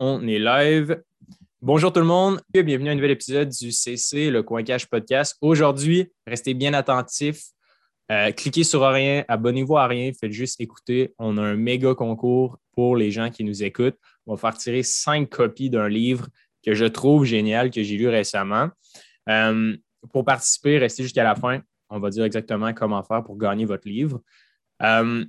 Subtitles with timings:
[0.00, 1.02] on est live.
[1.60, 5.36] Bonjour tout le monde, bienvenue à un nouvel épisode du CC, le Coin Cash Podcast.
[5.42, 7.42] Aujourd'hui, restez bien attentifs.
[8.10, 11.14] Euh, cliquez sur rien, abonnez-vous à rien, faites juste écouter.
[11.18, 13.98] On a un méga concours pour les gens qui nous écoutent.
[14.26, 16.28] On va faire tirer cinq copies d'un livre
[16.64, 18.70] que je trouve génial, que j'ai lu récemment.
[19.28, 19.76] Euh,
[20.14, 21.60] pour participer, restez jusqu'à la fin.
[21.90, 24.22] On va dire exactement comment faire pour gagner votre livre.
[24.82, 25.26] Euh,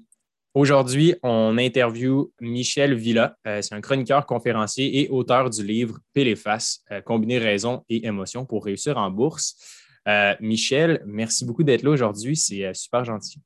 [0.53, 3.37] Aujourd'hui, on interview Michel Villa.
[3.47, 7.85] Euh, c'est un chroniqueur, conférencier et auteur du livre Pile et face, euh, combiner raison
[7.87, 9.55] et émotion pour réussir en bourse.
[10.09, 12.35] Euh, Michel, merci beaucoup d'être là aujourd'hui.
[12.35, 13.39] C'est super gentil.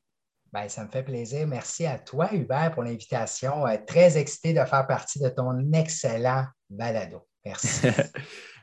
[0.52, 1.46] Bien, ça me fait plaisir.
[1.46, 3.66] Merci à toi, Hubert, pour l'invitation.
[3.86, 7.28] très excité de faire partie de ton excellent balado.
[7.46, 7.88] Merci.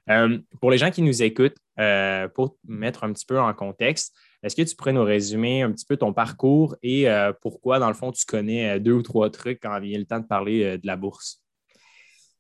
[0.60, 1.58] pour les gens qui nous écoutent,
[2.34, 5.84] pour mettre un petit peu en contexte, est-ce que tu pourrais nous résumer un petit
[5.84, 9.30] peu ton parcours et euh, pourquoi, dans le fond, tu connais euh, deux ou trois
[9.30, 11.40] trucs quand vient le temps de parler euh, de la bourse?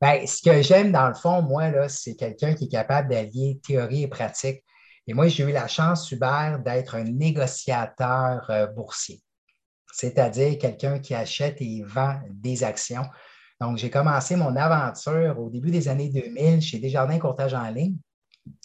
[0.00, 4.02] Bien, ce que j'aime, dans le fond, moi, c'est quelqu'un qui est capable d'allier théorie
[4.02, 4.64] et pratique.
[5.06, 9.20] Et moi, j'ai eu la chance, Hubert, d'être un négociateur boursier,
[9.92, 13.04] c'est-à-dire quelqu'un qui achète et vend des actions.
[13.60, 17.96] Donc, j'ai commencé mon aventure au début des années 2000 chez Desjardins Courtage en ligne.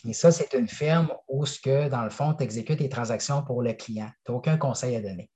[0.06, 3.62] Et ça, c'est une firme où, que, dans le fond, tu exécutes des transactions pour
[3.62, 4.10] le client.
[4.26, 5.30] Tu n'as aucun conseil à donner.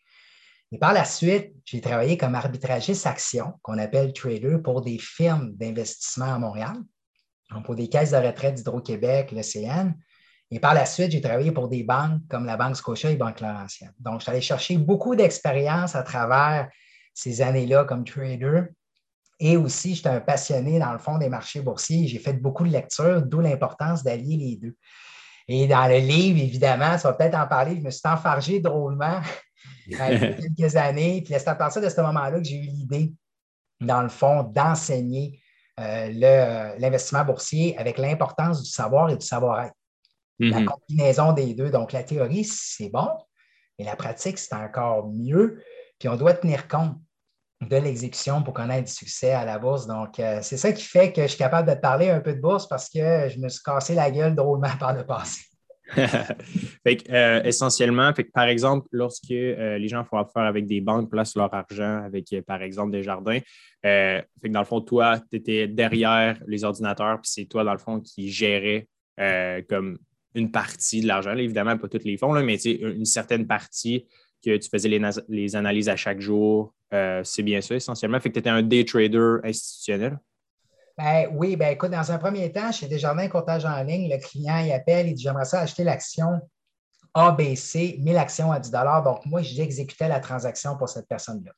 [0.72, 5.52] Et par la suite, j'ai travaillé comme arbitragiste action, qu'on appelle trader, pour des firmes
[5.54, 6.78] d'investissement à Montréal,
[7.66, 9.94] pour des caisses de retraite d'Hydro-Québec, l'ECN.
[10.50, 13.42] Et par la suite, j'ai travaillé pour des banques comme la Banque Scotia et Banque
[13.42, 13.94] Laurentienne.
[14.00, 16.70] Donc, allé chercher beaucoup d'expérience à travers
[17.14, 18.64] ces années-là comme trader
[19.44, 22.08] et aussi, j'étais un passionné, dans le fond, des marchés boursiers.
[22.08, 24.78] J'ai fait beaucoup de lectures, d'où l'importance d'allier les deux.
[25.48, 29.20] Et dans le livre, évidemment, ça va peut-être en parler, je me suis enfargé drôlement
[29.88, 31.24] il y a quelques années.
[31.24, 33.14] Puis c'est à partir de ce moment-là que j'ai eu l'idée,
[33.80, 35.42] dans le fond, d'enseigner
[35.80, 39.74] euh, l'investissement boursier avec l'importance du savoir et du savoir-être.
[40.38, 40.66] La mm-hmm.
[40.66, 41.72] combinaison des deux.
[41.72, 43.10] Donc, la théorie, c'est bon,
[43.80, 45.64] mais la pratique, c'est encore mieux.
[45.98, 46.96] Puis on doit tenir compte
[47.62, 49.86] de l'exécution pour connaître du succès à la bourse.
[49.86, 52.34] Donc, euh, c'est ça qui fait que je suis capable de te parler un peu
[52.34, 55.42] de bourse parce que je me suis cassé la gueule drôlement par le passé.
[57.10, 61.36] Euh, essentiellement, fait par exemple, lorsque euh, les gens font affaire avec des banques, placent
[61.36, 63.40] leur argent avec, par exemple, des jardins,
[63.84, 67.74] fait que dans le fond, toi, tu étais derrière les ordinateurs, puis c'est toi, dans
[67.74, 68.88] le fond, qui gérais
[69.70, 70.00] comme
[70.34, 71.36] une partie de l'argent.
[71.36, 74.08] Évidemment, pas tous les fonds, là, mais une certaine partie
[74.44, 74.90] que tu faisais
[75.28, 76.74] les, analyses à chaque jour.
[76.94, 78.20] Euh, c'est bien ça, essentiellement.
[78.20, 80.20] Fait que tu étais un day trader institutionnel.
[80.98, 84.58] Ben, oui, ben, écoute, dans un premier temps, chez Desjardins Courtage en ligne, le client
[84.58, 86.42] il appelle, il dit J'aimerais ça acheter l'action
[87.14, 88.72] ABC, 1000 actions à 10
[89.04, 91.52] Donc, moi, j'exécutais la transaction pour cette personne-là.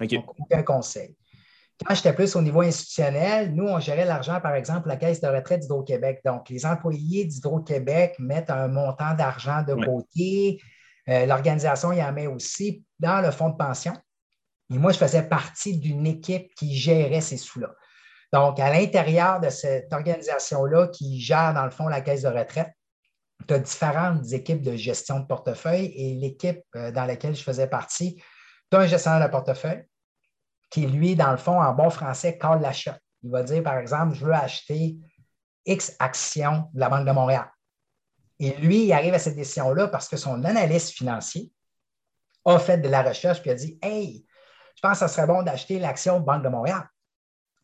[0.00, 0.10] OK.
[0.14, 1.16] Donc, aucun conseil.
[1.84, 5.28] Quand j'étais plus au niveau institutionnel, nous, on gérait l'argent, par exemple, la caisse de
[5.28, 6.20] retraite d'Hydro-Québec.
[6.24, 10.60] Donc, les employés d'Hydro-Québec mettent un montant d'argent de côté.
[11.08, 13.94] Euh, l'organisation y en met aussi dans le fonds de pension.
[14.70, 17.74] Et moi, je faisais partie d'une équipe qui gérait ces sous-là.
[18.32, 22.70] Donc, à l'intérieur de cette organisation-là qui gère, dans le fond, la caisse de retraite,
[23.48, 27.66] tu as différentes équipes de gestion de portefeuille et l'équipe euh, dans laquelle je faisais
[27.66, 28.22] partie,
[28.70, 29.84] tu as un gestionnaire de portefeuille
[30.70, 32.98] qui, lui, dans le fond, en bon français, colle l'achat.
[33.22, 34.96] Il va dire, par exemple, je veux acheter
[35.66, 37.50] X actions de la Banque de Montréal.
[38.40, 41.52] Et lui, il arrive à cette décision-là parce que son analyste financier
[42.46, 44.26] a fait de la recherche et a dit Hey,
[44.74, 46.88] je pense que ça serait bon d'acheter l'action Banque de Montréal.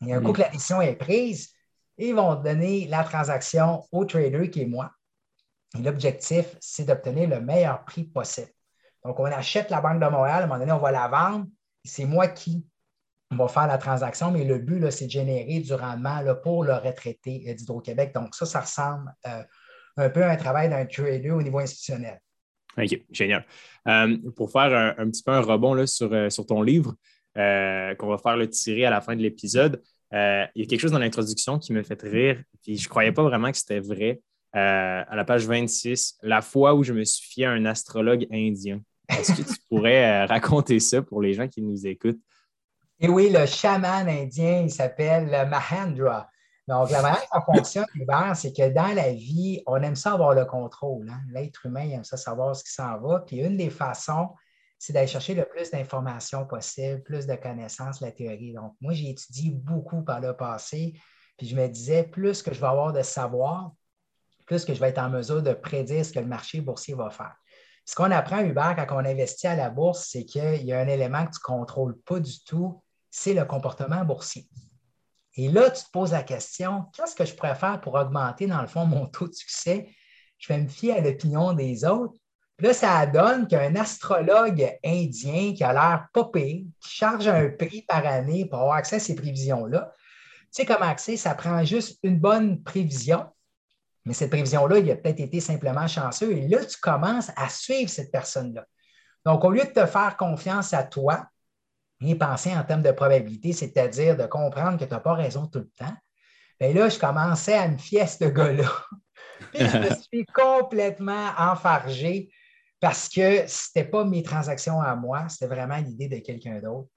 [0.05, 1.51] Et un coup que la décision est prise,
[1.97, 4.91] ils vont donner la transaction au trader qui est moi.
[5.75, 8.51] Et l'objectif, c'est d'obtenir le meilleur prix possible.
[9.03, 11.47] Donc, on achète la Banque de Montréal, à un moment donné, on va la vendre.
[11.83, 12.63] C'est moi qui
[13.31, 17.53] va faire la transaction, mais le but, c'est de générer du rendement pour le retraité
[17.55, 18.13] d'Hydro-Québec.
[18.13, 19.43] Donc, ça, ça ressemble euh,
[19.97, 22.19] un peu un travail d'un trader au niveau institutionnel.
[22.77, 23.45] OK, génial.
[23.87, 26.95] Euh, pour faire un, petit peu un rebond là, sur, euh, sur ton livre,
[27.37, 29.81] euh, qu'on va faire le tirer à la fin de l'épisode,
[30.11, 33.11] il y a quelque chose dans l'introduction qui me fait rire, puis je ne croyais
[33.11, 34.21] pas vraiment que c'était vrai.
[34.53, 38.81] à la page 26, la fois où je me suis fié à un astrologue indien.
[39.09, 42.19] Est-ce que tu pourrais raconter ça pour les gens qui nous écoutent?
[42.99, 46.29] Et oui, le chaman indien, il s'appelle Mahendra.
[46.67, 50.13] Donc, la manière dont ça fonctionne, Hubert, c'est que dans la vie, on aime ça
[50.13, 51.09] avoir le contrôle.
[51.09, 51.21] Hein.
[51.31, 53.21] L'être humain aime ça savoir ce qui s'en va.
[53.21, 54.29] Puis une des façons,
[54.77, 58.53] c'est d'aller chercher le plus d'informations possible, plus de connaissances, la théorie.
[58.53, 60.93] Donc, moi, j'ai étudié beaucoup par le passé.
[61.37, 63.71] Puis je me disais, plus que je vais avoir de savoir,
[64.45, 67.09] plus que je vais être en mesure de prédire ce que le marché boursier va
[67.09, 67.35] faire.
[67.85, 70.87] Ce qu'on apprend, Hubert, quand on investit à la bourse, c'est qu'il y a un
[70.87, 74.49] élément que tu ne contrôles pas du tout, c'est le comportement boursier.
[75.37, 78.61] Et là, tu te poses la question, qu'est-ce que je pourrais faire pour augmenter, dans
[78.61, 79.89] le fond, mon taux de succès?
[80.39, 82.15] Je vais me fier à l'opinion des autres.
[82.57, 87.83] Puis là, ça donne qu'un astrologue indien qui a l'air popé, qui charge un prix
[87.87, 91.99] par année pour avoir accès à ces prévisions-là, tu sais comme accès, ça prend juste
[92.03, 93.27] une bonne prévision,
[94.05, 96.31] mais cette prévision-là, il a peut-être été simplement chanceux.
[96.31, 98.65] Et là, tu commences à suivre cette personne-là.
[99.25, 101.27] Donc, au lieu de te faire confiance à toi
[102.01, 105.59] et penser en termes de probabilité, c'est-à-dire de comprendre que tu n'as pas raison tout
[105.59, 105.95] le temps,
[106.59, 108.69] bien là, je commençais à me fier à ce gars-là.
[109.53, 112.31] Puis je me suis complètement enfargé
[112.79, 116.89] parce que ce n'était pas mes transactions à moi, c'était vraiment l'idée de quelqu'un d'autre.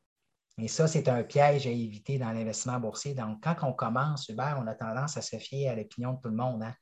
[0.58, 3.14] Et ça, c'est un piège à éviter dans l'investissement boursier.
[3.14, 6.28] Donc, quand on commence, Hubert, on a tendance à se fier à l'opinion de tout
[6.28, 6.62] le monde.
[6.62, 6.74] Hein.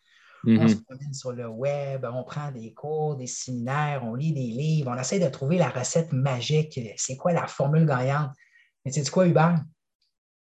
[0.44, 0.84] On se mm-hmm.
[0.84, 4.98] promène sur le web, on prend des cours, des séminaires, on lit des livres, on
[4.98, 6.78] essaie de trouver la recette magique.
[6.96, 8.30] C'est quoi la formule gagnante?
[8.84, 9.62] Mais c'est quoi, Hubert?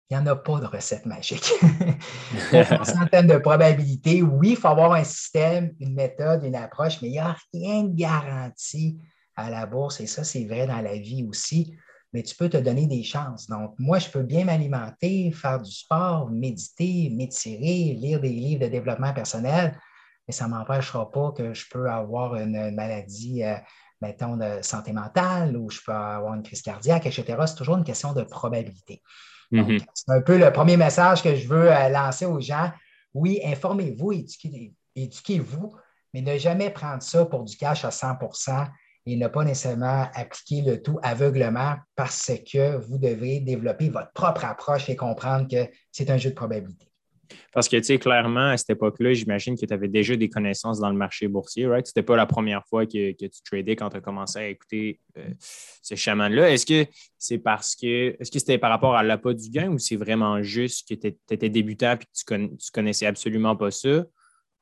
[0.09, 1.51] Il n'y en a pas de recette magique.
[2.53, 7.07] en termes de probabilité, oui, il faut avoir un système, une méthode, une approche, mais
[7.07, 8.99] il n'y a rien de garanti
[9.35, 9.99] à la bourse.
[10.01, 11.75] Et ça, c'est vrai dans la vie aussi.
[12.15, 13.47] Mais tu peux te donner des chances.
[13.47, 18.69] Donc, moi, je peux bien m'alimenter, faire du sport, méditer, m'étirer, lire des livres de
[18.69, 19.77] développement personnel
[20.27, 23.55] mais ça ne m'empêchera pas que je peux avoir une maladie, euh,
[24.01, 27.37] mettons, de santé mentale ou je peux avoir une crise cardiaque, etc.
[27.45, 29.01] C'est toujours une question de probabilité.
[29.51, 29.79] Mhm.
[29.93, 32.71] C'est un peu le premier message que je veux euh, lancer aux gens.
[33.13, 34.13] Oui, informez-vous,
[34.95, 35.75] éduquez-vous,
[36.13, 38.17] mais ne jamais prendre ça pour du cash à 100
[39.05, 44.45] et ne pas nécessairement appliquer le tout aveuglement parce que vous devez développer votre propre
[44.45, 46.89] approche et comprendre que c'est un jeu de probabilité.
[47.53, 50.79] Parce que, tu sais, clairement, à cette époque-là, j'imagine que tu avais déjà des connaissances
[50.79, 51.85] dans le marché boursier, right?
[51.85, 55.29] C'était pas la première fois que, tu tradais quand tu as commencé à écouter euh,
[55.39, 56.51] ce chaman-là.
[56.51, 56.85] Est-ce que
[57.17, 60.41] c'est parce que, est-ce que c'était par rapport à l'appât du gain ou c'est vraiment
[60.43, 64.05] juste que tu étais débutant et que tu, ne connaissais absolument pas ça?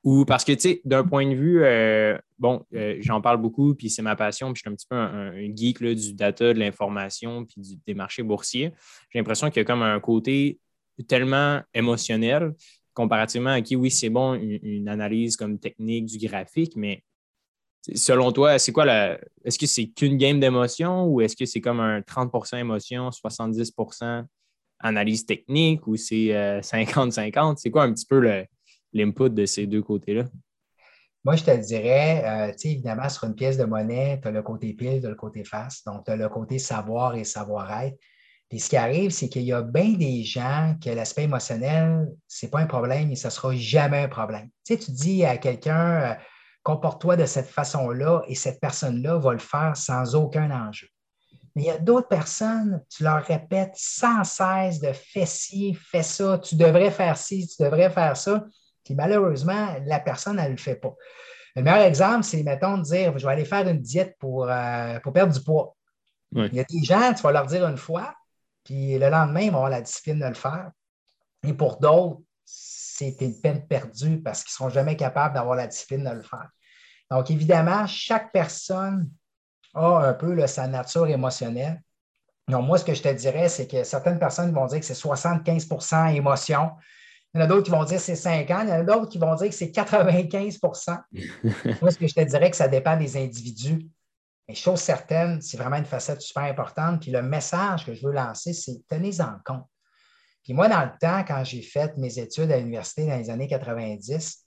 [0.03, 3.73] Ou parce que, tu sais, d'un point de vue, euh, bon, euh, j'en parle beaucoup,
[3.73, 6.59] puis c'est ma passion, puis je suis un petit peu un, geek du data, de
[6.59, 8.73] l'information, puis des marchés boursiers.
[9.09, 10.59] J'ai l'impression qu'il y a comme un côté
[11.07, 12.53] tellement émotionnel
[12.94, 17.03] comparativement à qui, oui, c'est bon, une, analyse comme technique du graphique, mais
[17.95, 19.19] selon toi, c'est quoi la.
[19.44, 24.25] Est-ce que c'est qu'une game d'émotion ou est-ce que c'est comme un 30% émotion, 70%
[24.79, 27.51] analyse technique ou c'est 50-50?
[27.51, 28.45] Euh, c'est quoi un petit peu
[28.93, 30.25] l'input de ces deux côtés-là?
[31.23, 34.31] Moi, je te dirais, euh, tu sais, évidemment, sur une pièce de monnaie, tu as
[34.31, 35.83] le côté pile, tu as le côté face.
[35.85, 37.97] Donc, tu as le côté savoir et savoir-être.
[38.51, 42.45] Et ce qui arrive, c'est qu'il y a bien des gens que l'aspect émotionnel, ce
[42.45, 44.49] n'est pas un problème et ce ne sera jamais un problème.
[44.63, 46.13] Tu sais, tu dis à quelqu'un, euh,
[46.61, 50.87] comporte-toi de cette façon-là et cette personne-là va le faire sans aucun enjeu.
[51.55, 56.03] Mais il y a d'autres personnes, tu leur répètes sans cesse de fais ci, fais
[56.03, 58.45] ça, tu devrais faire ci, tu devrais faire ça.
[58.83, 60.95] Puis malheureusement, la personne, elle ne le fait pas.
[61.56, 65.00] Le meilleur exemple, c'est, mettons, de dire je vais aller faire une diète pour, euh,
[65.00, 65.75] pour perdre du poids.
[66.35, 68.15] Il y a des gens, tu vas leur dire une fois,
[68.63, 70.71] puis le lendemain, ils vont avoir la discipline de le faire.
[71.44, 75.68] Et pour d'autres, c'est une peine perdue parce qu'ils ne seront jamais capables d'avoir la
[75.68, 76.50] discipline de le faire.
[77.12, 79.09] Donc, évidemment, chaque personne
[79.74, 81.81] a un peu sa nature émotionnelle.
[82.47, 84.94] Donc, moi, ce que je te dirais, c'est que certaines personnes vont dire que c'est
[84.94, 86.71] 75% émotion.
[87.33, 88.63] Il y en a d'autres qui vont dire que c'est 50.
[88.63, 91.00] Il y en a d'autres qui vont dire que c'est 95%
[91.81, 93.88] Moi, ce que je te dirais, que ça dépend des individus.
[94.48, 97.01] Mais chose certaine, c'est vraiment une facette super importante.
[97.01, 99.65] Puis le message que je veux lancer, c'est tenez-en compte.
[100.43, 103.48] Puis moi, dans le temps, quand j'ai fait mes études à l'université dans les années
[103.48, 104.46] 90,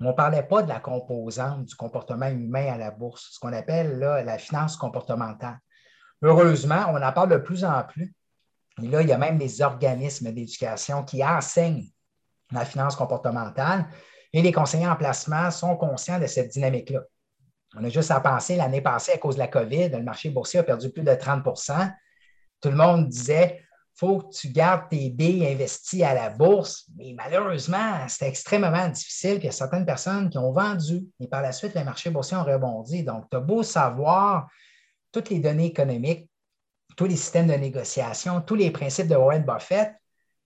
[0.00, 3.52] on ne parlait pas de la composante du comportement humain à la bourse, ce qu'on
[3.52, 5.58] appelle la finance comportementale.
[6.22, 8.14] Heureusement, on en parle de plus en plus.
[8.82, 11.88] Et là, il y a même des organismes d'éducation qui enseignent
[12.52, 13.86] la finance comportementale
[14.32, 17.00] et les conseillers en placement sont conscients de cette dynamique-là.
[17.76, 20.60] On a juste à penser l'année passée, à cause de la COVID, le marché boursier
[20.60, 21.92] a perdu plus de 30%
[22.60, 26.86] Tout le monde disait il faut que tu gardes tes billes investies à la bourse.
[26.96, 29.38] Mais malheureusement, c'est extrêmement difficile.
[29.38, 32.36] il y a certaines personnes qui ont vendu et par la suite, les marchés boursiers
[32.36, 33.02] ont rebondi.
[33.02, 34.48] Donc, tu as beau savoir
[35.10, 36.30] toutes les données économiques,
[36.96, 39.92] tous les systèmes de négociation, tous les principes de Warren Buffett.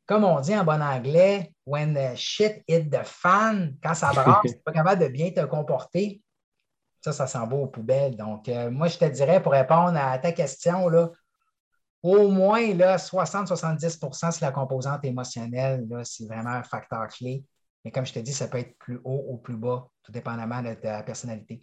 [0.07, 4.41] Comme on dit en bon anglais, when the shit hit the fan, quand ça brasse,
[4.45, 6.21] tu n'es pas capable de bien te comporter,
[7.01, 8.17] ça, ça s'en va aux poubelles.
[8.17, 11.11] Donc, euh, moi, je te dirais, pour répondre à ta question, là,
[12.03, 15.87] au moins 60-70% c'est la composante émotionnelle.
[16.05, 17.45] C'est vraiment un facteur clé.
[17.85, 20.63] Mais comme je te dis, ça peut être plus haut ou plus bas, tout dépendamment
[20.63, 21.63] de ta personnalité.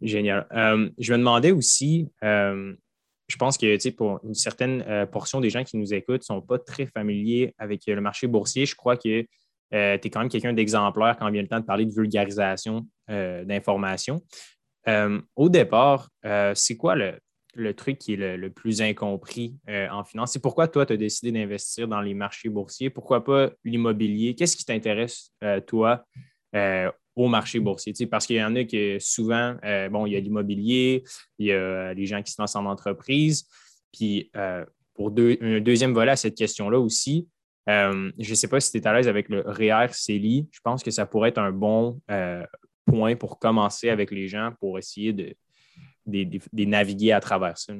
[0.00, 0.46] Génial.
[0.52, 2.74] Euh, je me demandais aussi, euh,
[3.30, 6.40] je pense que pour une certaine euh, portion des gens qui nous écoutent ne sont
[6.40, 8.66] pas très familiers avec le marché boursier.
[8.66, 9.28] Je crois que tu
[9.72, 14.20] es quand même quelqu'un d'exemplaire quand vient le temps de parler de vulgarisation d'informations.
[15.36, 16.10] au départ,
[16.54, 20.32] c'est quoi le, truc qui est le, plus incompris en finance?
[20.32, 22.90] C'est pourquoi toi, tu as décidé d'investir dans les marchés boursiers?
[22.90, 24.34] Pourquoi pas l'immobilier?
[24.34, 25.32] Qu'est-ce qui t'intéresse,
[25.68, 26.04] toi,
[27.16, 27.94] au marché boursier.
[28.06, 31.04] Parce qu'il y en a qui souvent, euh, bon, il y a l'immobilier,
[31.38, 33.46] il y a les gens qui se lancent en entreprise.
[33.92, 34.64] Puis euh,
[34.94, 37.28] pour un deuxième volet à cette question-là aussi,
[37.68, 40.48] euh, je ne sais pas si tu es à l'aise avec le REER CELI.
[40.50, 42.00] Je pense que ça pourrait être un bon
[42.86, 45.34] point pour commencer avec les gens pour essayer de,
[46.52, 47.72] naviguer à travers ça.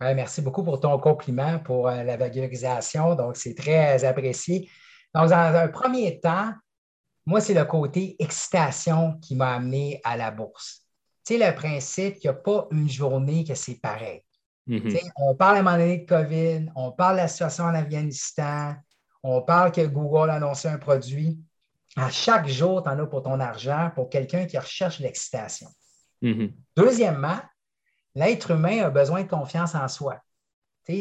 [0.00, 3.14] merci beaucoup pour ton compliment pour la valorisation.
[3.14, 4.70] Donc, c'est très apprécié.
[5.12, 6.52] Dans un premier temps,
[7.26, 10.84] moi, c'est le côté excitation qui m'a amené à la bourse.
[11.24, 14.24] Tu sais, le principe qu'il n'y a pas une journée que c'est pareil.
[14.68, 15.10] Mm-hmm.
[15.16, 18.74] On parle à un moment donné de COVID, on parle de la situation en Afghanistan,
[19.22, 21.38] on parle que Google a annoncé un produit.
[21.96, 25.68] À chaque jour, tu en as pour ton argent pour quelqu'un qui recherche l'excitation.
[26.22, 26.52] Mm-hmm.
[26.76, 27.40] Deuxièmement,
[28.14, 30.20] l'être humain a besoin de confiance en soi.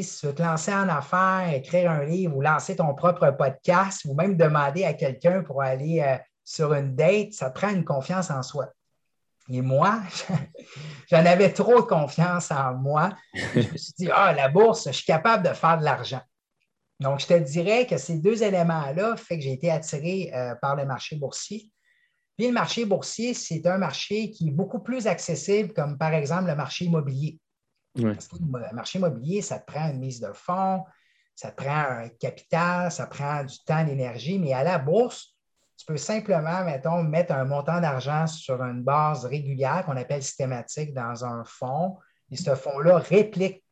[0.01, 4.05] Si tu veux te lancer en affaires, écrire un livre ou lancer ton propre podcast
[4.05, 8.29] ou même demander à quelqu'un pour aller euh, sur une date, ça prend une confiance
[8.31, 8.69] en soi.
[9.51, 10.01] Et moi,
[11.09, 13.09] j'en avais trop confiance en moi.
[13.33, 16.21] Je me suis dit, ah, la bourse, je suis capable de faire de l'argent.
[16.99, 20.75] Donc, je te dirais que ces deux éléments-là font que j'ai été attiré euh, par
[20.75, 21.71] le marché boursier.
[22.37, 26.47] Puis le marché boursier, c'est un marché qui est beaucoup plus accessible, comme par exemple
[26.47, 27.39] le marché immobilier.
[28.03, 30.83] Parce que le marché immobilier, ça te prend une mise de fonds,
[31.35, 35.35] ça te prend un capital, ça prend du temps, d'énergie, mais à la bourse,
[35.77, 40.93] tu peux simplement, mettons, mettre un montant d'argent sur une base régulière qu'on appelle systématique
[40.93, 41.97] dans un fonds.
[42.29, 43.63] Et ce fonds-là réplique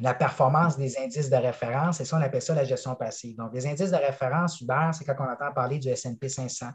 [0.00, 2.00] la performance des indices de référence.
[2.00, 3.36] Et ça, on appelle ça la gestion passive.
[3.36, 6.70] Donc, les indices de référence, Hubert, c'est quand on entend parler du S&P 500,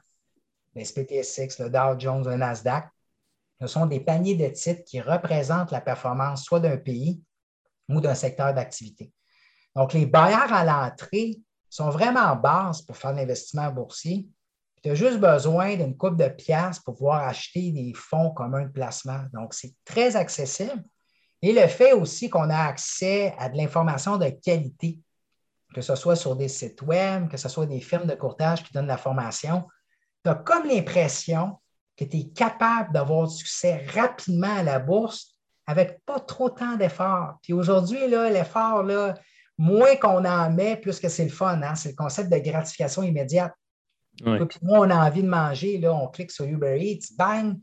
[0.76, 2.88] le SPTSX, le Dow Jones, le Nasdaq.
[3.62, 7.22] Ce sont des paniers de titres qui représentent la performance soit d'un pays
[7.90, 9.12] ou d'un secteur d'activité.
[9.76, 11.40] Donc, les bailleurs à l'entrée
[11.70, 14.28] sont vraiment en base pour faire l'investissement boursier
[14.82, 18.72] tu as juste besoin d'une coupe de pièces pour pouvoir acheter des fonds communs de
[18.72, 19.24] placement.
[19.34, 20.84] Donc, c'est très accessible.
[21.42, 25.00] Et le fait aussi qu'on a accès à de l'information de qualité,
[25.74, 28.74] que ce soit sur des sites web, que ce soit des firmes de courtage qui
[28.74, 29.68] donnent la formation,
[30.24, 31.58] tu as comme l'impression
[32.00, 35.36] que tu es capable d'avoir du succès rapidement à la bourse
[35.68, 37.38] avec pas trop tant d'efforts.
[37.44, 38.86] Puis aujourd'hui, l'effort,
[39.58, 41.62] moins qu'on en met, plus que c'est le fun.
[41.62, 41.76] Hein.
[41.76, 43.52] C'est le concept de gratification immédiate.
[44.16, 47.58] Puis moi, on a envie de manger, là, on clique sur Uber Eats, bang,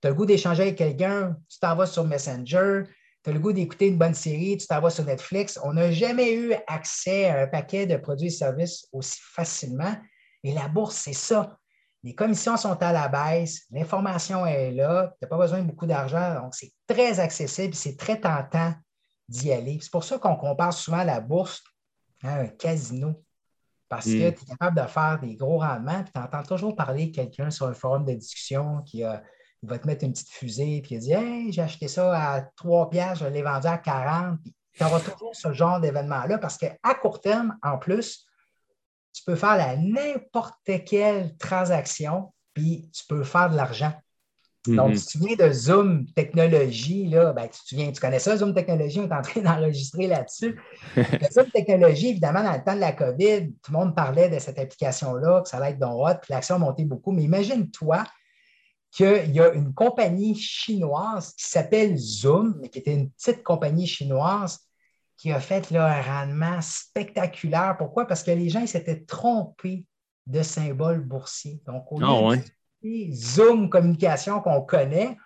[0.00, 2.82] tu as le goût d'échanger avec quelqu'un, tu t'en vas sur Messenger,
[3.22, 5.58] tu as le goût d'écouter une bonne série, tu t'en vas sur Netflix.
[5.62, 9.94] On n'a jamais eu accès à un paquet de produits et services aussi facilement.
[10.42, 11.58] Et la bourse, c'est ça.
[12.04, 15.86] Les commissions sont à la baisse, l'information est là, tu n'as pas besoin de beaucoup
[15.86, 18.74] d'argent, donc c'est très accessible, c'est très tentant
[19.26, 19.78] d'y aller.
[19.80, 21.64] C'est pour ça qu'on compare souvent la bourse
[22.22, 23.24] à un casino
[23.88, 24.34] parce que hmm.
[24.34, 27.50] tu es capable de faire des gros rendements, puis tu entends toujours parler de quelqu'un
[27.50, 31.12] sur un forum de discussion qui va te mettre une petite fusée, puis il dit
[31.12, 34.40] Hey, j'ai acheté ça à 3 piastres, je l'ai vendu à 40.
[34.72, 38.26] tu auras toujours ce genre d'événement-là parce qu'à court terme, en plus,
[39.14, 43.92] tu peux faire n'importe quelle transaction, puis tu peux faire de l'argent.
[44.66, 44.96] Donc, mhm.
[44.96, 48.98] si tu viens de Zoom Technologie, là, ben, tu, viens, tu connais ça, Zoom Technologie,
[48.98, 50.58] on est en train d'enregistrer là-dessus.
[51.32, 54.58] Zoom Technologie, évidemment, dans le temps de la COVID, tout le monde parlait de cette
[54.58, 57.12] application-là, que ça allait être dans hot, puis l'action a monté beaucoup.
[57.12, 58.04] Mais imagine-toi
[58.90, 63.86] qu'il y a une compagnie chinoise qui s'appelle Zoom, mais qui était une petite compagnie
[63.86, 64.60] chinoise
[65.16, 67.76] qui a fait là, un rendement spectaculaire.
[67.78, 68.06] Pourquoi?
[68.06, 69.86] Parce que les gens s'étaient trompés
[70.26, 71.62] de symboles boursiers.
[71.66, 72.36] Donc, au ah,
[73.12, 75.16] Zoom Communication qu'on connaît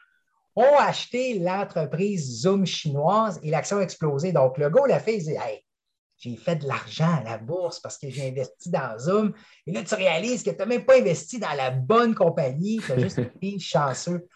[0.57, 4.33] ont acheté l'entreprise Zoom chinoise et l'action a explosé.
[4.33, 5.65] Donc, le gars l'a fait, il dit Hey,
[6.19, 9.33] j'ai fait de l'argent à la bourse parce que j'ai investi dans Zoom.
[9.67, 12.93] Et là, tu réalises que tu n'as même pas investi dans la bonne compagnie, tu
[12.93, 14.27] as juste été chanceux.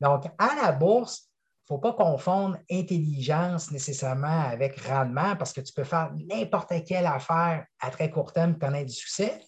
[0.00, 1.25] Donc, à la bourse,
[1.68, 7.06] ne faut pas confondre intelligence nécessairement avec rendement parce que tu peux faire n'importe quelle
[7.06, 9.40] affaire à très court terme et connaître du succès.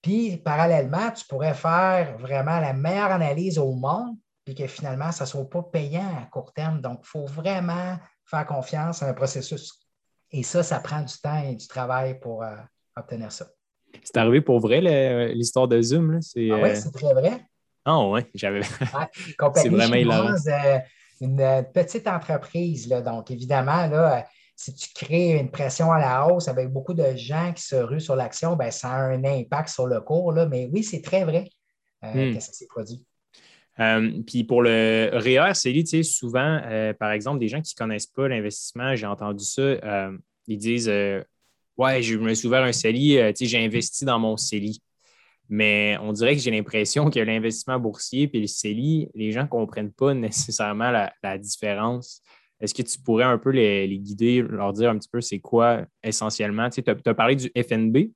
[0.00, 5.24] Puis, parallèlement, tu pourrais faire vraiment la meilleure analyse au monde, puis que finalement, ça
[5.24, 6.80] ne soit pas payant à court terme.
[6.80, 9.80] Donc, il faut vraiment faire confiance à un processus.
[10.30, 12.54] Et ça, ça prend du temps et du travail pour euh,
[12.96, 13.46] obtenir ça.
[14.04, 14.80] C'est arrivé pour vrai
[15.34, 16.12] l'histoire de Zoom?
[16.12, 16.18] Là?
[16.22, 17.44] Ah oui, euh, c'est très vrai.
[17.84, 18.60] Ah oui, j'avais.
[19.54, 20.78] c'est vraiment chinoise, euh,
[21.20, 22.88] une petite entreprise.
[22.88, 24.26] Là, donc, évidemment, là,
[24.58, 28.00] si tu crées une pression à la hausse avec beaucoup de gens qui se ruent
[28.00, 30.32] sur l'action, ben, ça a un impact sur le cours.
[30.32, 30.46] Là.
[30.46, 31.48] Mais oui, c'est très vrai
[32.04, 32.34] euh, hmm.
[32.34, 33.04] que ça s'est produit.
[33.78, 38.08] Euh, puis pour le REER sais, souvent, euh, par exemple, des gens qui ne connaissent
[38.08, 40.10] pas l'investissement, j'ai entendu ça,
[40.48, 40.90] ils disent
[41.76, 44.82] Ouais, je me suis ouvert un CELI, tu sais, j'ai investi dans mon CELI.
[45.48, 49.48] Mais on dirait que j'ai l'impression que l'investissement boursier et le CELI, les gens ne
[49.48, 52.22] comprennent pas nécessairement la différence.
[52.60, 55.84] Est-ce que tu pourrais un peu les, guider, leur dire un petit peu c'est quoi
[56.02, 56.68] essentiellement?
[56.70, 58.10] Tu as, parlé du FNB,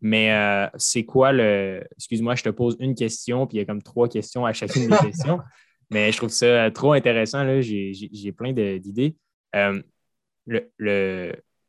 [0.00, 1.84] mais euh, c'est quoi le.
[1.96, 4.88] Excuse-moi, je te pose une question, puis il y a comme trois questions à chacune
[4.88, 5.40] des questions.
[5.90, 7.60] Mais je trouve ça trop intéressant.
[7.60, 9.16] J'ai plein d'idées.
[9.54, 9.82] Euh,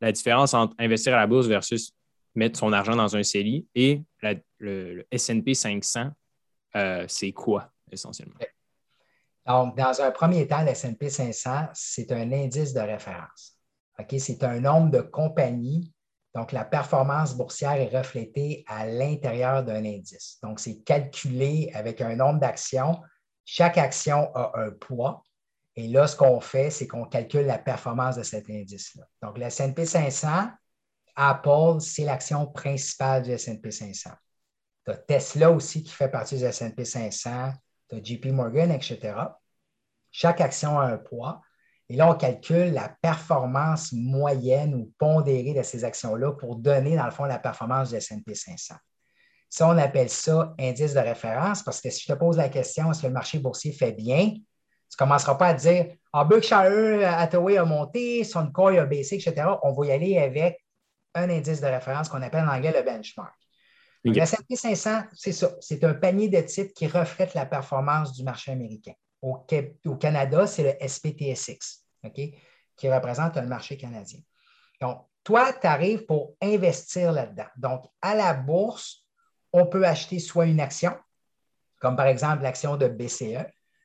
[0.00, 1.92] la différence entre investir à la bourse versus
[2.34, 4.02] mettre son argent dans un CELI et
[4.58, 6.10] le, SP 500,
[6.76, 8.38] euh, c'est quoi essentiellement?
[9.46, 13.56] Donc, dans un premier temps, l'S&P 500, c'est un indice de référence.
[14.18, 15.92] C'est un nombre de compagnies.
[16.34, 20.38] Donc, la performance boursière est reflétée à l'intérieur d'un indice.
[20.42, 23.00] Donc, c'est calculé avec un nombre d'actions.
[23.44, 25.24] Chaque action a un poids.
[25.76, 29.04] Et là, ce qu'on fait, c'est qu'on calcule la performance de cet indice-là.
[29.22, 30.50] Donc, le S&P 500,
[31.16, 34.10] Apple, c'est l'action principale du S&P 500.
[34.84, 37.52] Tu as Tesla aussi qui fait partie du S&P 500
[37.90, 39.14] tu as JP Morgan, etc.
[40.10, 41.40] Chaque action a un poids.
[41.88, 47.04] Et là, on calcule la performance moyenne ou pondérée de ces actions-là pour donner, dans
[47.04, 48.76] le fond, la performance du S&P 500.
[49.48, 52.92] Ça, on appelle ça indice de référence parce que si je te pose la question,
[52.92, 54.30] est-ce que le marché boursier fait bien?
[54.30, 59.16] Tu ne commenceras pas à dire Ah, Berkshire Hathaway a monté, son coin a baissé,
[59.16, 59.48] etc.
[59.64, 60.60] On va y aller avec
[61.14, 63.34] un indice de référence qu'on appelle en anglais le benchmark.
[64.04, 65.50] Le S&P 500, c'est ça.
[65.60, 68.94] C'est un panier de titres qui reflète la performance du marché américain.
[69.20, 69.44] Au,
[70.00, 74.20] Canada, c'est le SPTSX, qui représente le marché canadien.
[74.80, 77.48] Donc, toi, tu arrives pour investir là-dedans.
[77.56, 79.04] Donc, à la bourse,
[79.52, 80.96] on peut acheter soit une action,
[81.78, 83.44] comme par exemple l'action de BCE.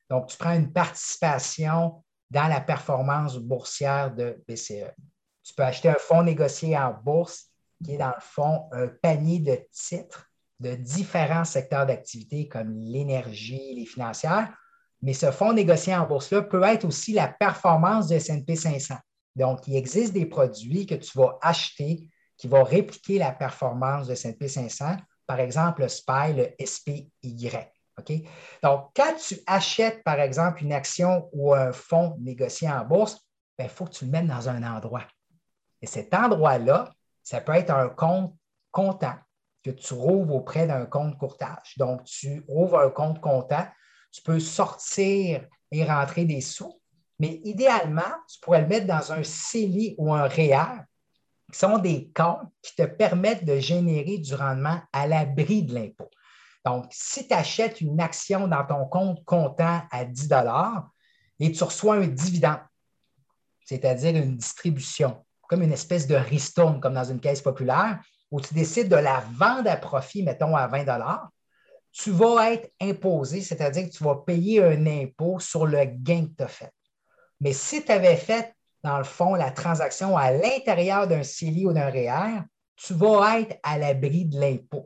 [0.09, 4.93] Donc, tu prends une participation dans la performance boursière de BCE.
[5.45, 7.45] Tu peux acheter un fonds négocié en bourse
[7.83, 10.27] qui est dans le fond un panier de titres
[10.59, 14.51] de différents secteurs d'activité comme l'énergie, les financières.
[15.01, 18.95] Mais ce fonds négocié en bourse-là peut être aussi la performance du SP 500.
[19.35, 24.13] Donc, il existe des produits que tu vas acheter qui vont répliquer la performance du
[24.13, 27.11] S&P 500, par exemple le SPY, le SPY.
[28.61, 33.19] Donc, quand tu achètes, par exemple, une action ou un fonds négocié en bourse,
[33.57, 35.05] il ben, faut que tu le mettes dans un endroit.
[35.85, 38.35] Et cet endroit-là, ça peut être un compte
[38.71, 39.13] comptant
[39.63, 41.75] que tu rouvres auprès d'un compte courtage.
[41.77, 43.67] Donc, tu ouvres un compte comptant,
[44.11, 46.81] tu peux sortir et rentrer des sous,
[47.19, 50.85] mais idéalement, tu pourrais le mettre dans un CELI ou un REER,
[51.53, 56.09] qui sont des comptes qui te permettent de générer du rendement à l'abri de l'impôt.
[56.65, 60.29] Donc, si tu achètes une action dans ton compte comptant à 10
[61.41, 62.61] et tu reçois un dividende,
[63.63, 67.99] c'est-à-dire une distribution, comme une espèce de ristourne, comme dans une caisse populaire,
[68.31, 70.85] où tu décides de la vendre à profit, mettons à 20
[71.97, 76.35] tu vas être imposé, c'est-à-dire que tu vas payer un impôt sur le gain que
[76.37, 76.71] tu as fait.
[77.39, 78.53] Mais si tu avais fait,
[78.83, 82.41] dans le fond, la transaction à l'intérieur d'un CELI ou d'un REER,
[82.75, 84.85] tu vas être à l'abri de l'impôt,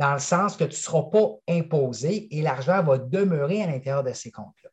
[0.00, 4.02] dans le sens que tu ne seras pas imposé et l'argent va demeurer à l'intérieur
[4.02, 4.70] de ces comptes-là.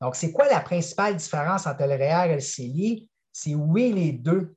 [0.00, 3.08] Donc, c'est quoi la principale différence entre le REER et le CELI?
[3.32, 4.56] C'est oui, les deux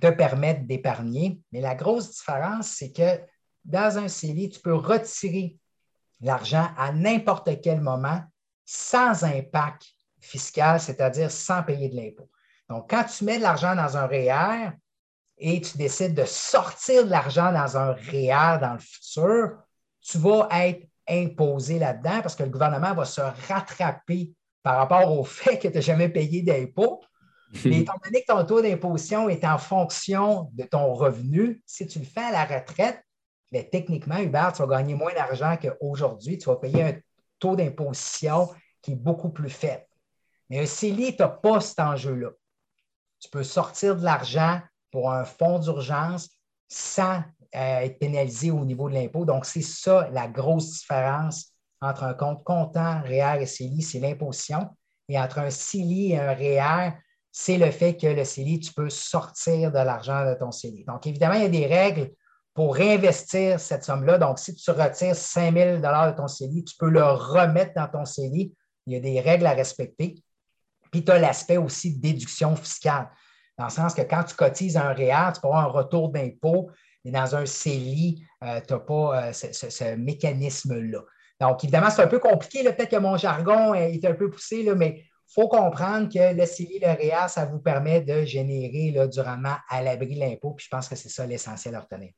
[0.00, 1.40] te permettent d'épargner.
[1.52, 3.20] Mais la grosse différence, c'est que
[3.64, 5.58] dans un CELI, tu peux retirer
[6.20, 8.22] l'argent à n'importe quel moment
[8.64, 9.86] sans impact
[10.20, 12.28] fiscal, c'est-à-dire sans payer de l'impôt.
[12.68, 14.72] Donc, quand tu mets de l'argent dans un REER
[15.38, 19.58] et tu décides de sortir de l'argent dans un REER dans le futur,
[20.00, 25.24] tu vas être imposé là-dedans parce que le gouvernement va se rattraper par rapport au
[25.24, 27.02] fait que tu n'as jamais payé d'impôt
[27.64, 31.98] mais étant donné que ton taux d'imposition est en fonction de ton revenu, si tu
[31.98, 33.02] le fais à la retraite,
[33.50, 36.38] bien, techniquement, Hubert, tu vas gagner moins d'argent qu'aujourd'hui.
[36.38, 36.94] Tu vas payer un
[37.38, 38.48] taux d'imposition
[38.82, 39.84] qui est beaucoup plus faible.
[40.50, 42.30] Mais un CELI, tu n'as pas cet enjeu-là.
[43.20, 46.30] Tu peux sortir de l'argent pour un fonds d'urgence
[46.68, 47.22] sans
[47.54, 49.24] euh, être pénalisé au niveau de l'impôt.
[49.24, 54.68] Donc, c'est ça la grosse différence entre un compte comptant, REER et CELI, c'est l'imposition.
[55.08, 56.92] Et entre un CELI et un REER,
[57.40, 60.84] c'est le fait que le CELI, tu peux sortir de l'argent de ton CELI.
[60.86, 62.10] Donc, évidemment, il y a des règles
[62.52, 64.18] pour réinvestir cette somme-là.
[64.18, 68.04] Donc, si tu retires 5 000 de ton CELI, tu peux le remettre dans ton
[68.04, 68.52] CELI.
[68.86, 70.16] Il y a des règles à respecter.
[70.90, 73.08] Puis, tu as l'aspect aussi de déduction fiscale.
[73.56, 76.72] dans le sens que quand tu cotises un REER, tu peux avoir un retour d'impôt,
[77.04, 81.02] mais dans un CELI, euh, tu n'as pas ce, mécanisme-là.
[81.40, 82.64] Donc, évidemment, c'est un peu compliqué.
[82.64, 86.46] Peut-être que mon jargon est un peu poussé, là, mais il faut comprendre que le
[86.46, 90.52] CELI, le REER, ça vous permet de générer là, du rendement à l'abri de l'impôt.
[90.52, 92.12] Puis je pense que c'est ça l'essentiel à retenir.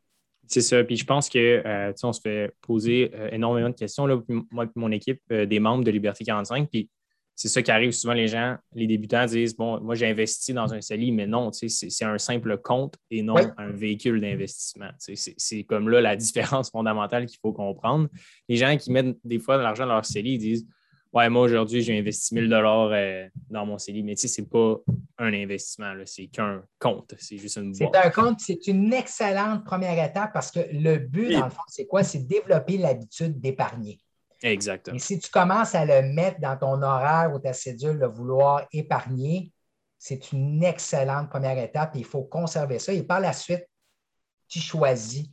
[0.46, 0.82] C'est ça.
[0.84, 4.20] Puis je pense que euh, on se fait poser euh, énormément de questions, là,
[4.50, 6.68] moi et mon équipe, euh, des membres de Liberté 45.
[6.70, 6.88] Puis
[7.34, 8.14] c'est ça qui arrive souvent.
[8.14, 12.04] Les gens, les débutants disent Bon, moi, j'ai investi dans un CELI, mais non, c'est
[12.04, 14.90] un simple compte et non un véhicule d'investissement.
[14.98, 18.08] C'est comme là la différence fondamentale qu'il faut comprendre.
[18.48, 20.66] Les gens qui mettent des fois de l'argent dans leur CELI, ils disent
[21.12, 24.40] Ouais, moi, aujourd'hui, j'ai investi 1000 dollars euh, dans mon CELI, mais tu sais, ce
[24.40, 24.76] n'est pas
[25.18, 27.14] un investissement, c'est qu'un compte.
[27.18, 27.90] C'est juste une boîte.
[27.92, 31.62] C'est un compte, c'est une excellente première étape parce que le but, dans le fond,
[31.66, 32.04] c'est quoi?
[32.04, 33.98] C'est développer l'habitude d'épargner.
[34.42, 34.96] Exactement.
[34.96, 38.66] Et si tu commences à le mettre dans ton horaire ou ta cédule de vouloir
[38.72, 39.52] épargner,
[39.98, 42.92] c'est une excellente première étape et il faut conserver ça.
[42.92, 43.66] Et par la suite,
[44.48, 45.28] tu choisis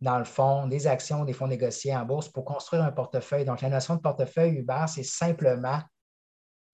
[0.00, 3.44] dans le fond, des actions, des fonds négociés en bourse pour construire un portefeuille.
[3.44, 5.80] Donc, la notion de portefeuille Uber, c'est simplement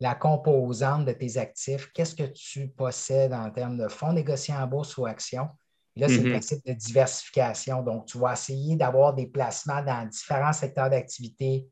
[0.00, 1.92] la composante de tes actifs.
[1.92, 5.48] Qu'est-ce que tu possèdes en termes de fonds négociés en bourse ou actions?
[5.94, 6.32] Et là, c'est le mm-hmm.
[6.32, 7.82] principe de diversification.
[7.82, 11.68] Donc, tu vas essayer d'avoir des placements dans différents secteurs d'activité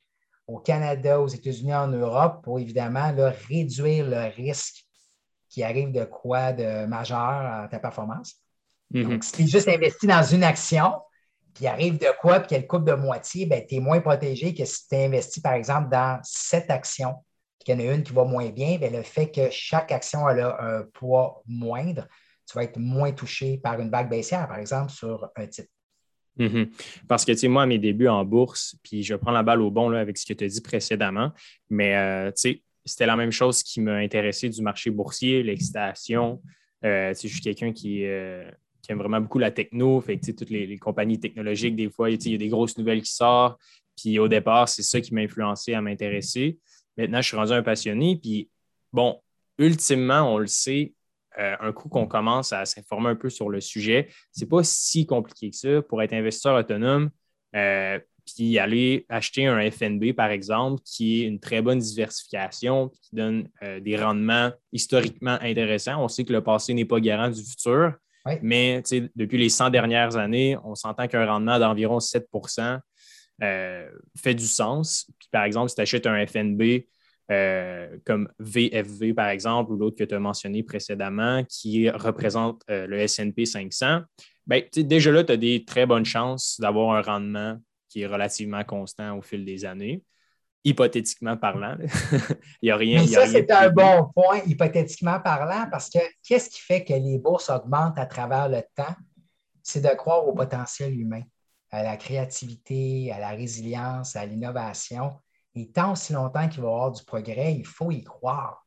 [0.47, 3.13] au Canada, aux États-Unis, en Europe, pour évidemment
[3.49, 4.85] réduire le risque
[5.49, 8.37] qui arrive de quoi de majeur à ta performance.
[8.93, 9.09] Mm-hmm.
[9.09, 10.93] Donc, si tu es juste investi dans une action,
[11.67, 14.89] arrive de quoi, puis qu'elle coupe de moitié, ben, tu es moins protégé que si
[14.89, 17.15] tu investis, par exemple, dans sept actions,
[17.59, 19.93] puis qu'il y en a une qui va moins bien, bien, le fait que chaque
[19.93, 22.07] action a un poids moindre,
[22.47, 25.69] tu vas être moins touché par une vague baissière, par exemple, sur un titre.
[26.39, 26.69] Mm-hmm.
[27.07, 29.61] Parce que, tu sais, moi, à mes débuts en bourse, puis je prends la balle
[29.61, 31.33] au bon là, avec ce que tu as dit précédemment,
[31.69, 36.41] mais, euh, tu sais, c'était la même chose qui m'a intéressé du marché boursier, l'excitation.
[36.85, 38.51] Euh, je suis quelqu'un qui, euh,
[38.83, 40.01] qui aime vraiment beaucoup la techno.
[40.01, 43.13] Fait que, toutes les, compagnies technologiques, des fois, il y a des grosses nouvelles qui
[43.13, 43.61] sortent.
[43.97, 46.59] Puis au départ, c'est ça qui m'a influencé à m'intéresser.
[46.97, 48.19] Maintenant, je suis rendu un passionné.
[48.21, 48.51] Puis
[48.93, 49.21] bon,
[49.59, 50.95] ultimement, on le sait,
[51.39, 55.07] euh, un coup qu'on commence à s'informer un peu sur le sujet, c'est pas si
[55.07, 57.11] compliqué que ça pour être investisseur autonome.
[57.55, 57.99] Euh,
[58.35, 63.49] puis aller acheter un FNB, par exemple, qui est une très bonne diversification, qui donne
[63.63, 66.03] euh, des rendements historiquement intéressants.
[66.03, 67.95] On sait que le passé n'est pas garant du futur,
[68.43, 68.83] mais
[69.17, 72.81] depuis les 100 dernières années, on s'entend qu'un rendement d'environ 7%
[73.43, 75.07] euh, fait du sens.
[75.19, 76.85] Puis, par exemple, si tu achètes un FNB
[77.31, 82.87] euh, comme VFV, par exemple, ou l'autre que tu as mentionné précédemment, qui représente euh,
[82.87, 84.01] le SP 500,
[84.47, 88.65] ben, déjà là, tu as des très bonnes chances d'avoir un rendement qui est relativement
[88.65, 90.03] constant au fil des années
[90.65, 91.77] hypothétiquement parlant.
[92.63, 93.01] il n'y a rien.
[93.01, 97.19] Mais ça, c'est un bon point, hypothétiquement parlant, parce que qu'est-ce qui fait que les
[97.19, 98.95] bourses augmentent à travers le temps?
[99.63, 101.23] C'est de croire au potentiel humain,
[101.71, 105.13] à la créativité, à la résilience, à l'innovation.
[105.55, 108.65] Et tant aussi longtemps qu'il va y avoir du progrès, il faut y croire.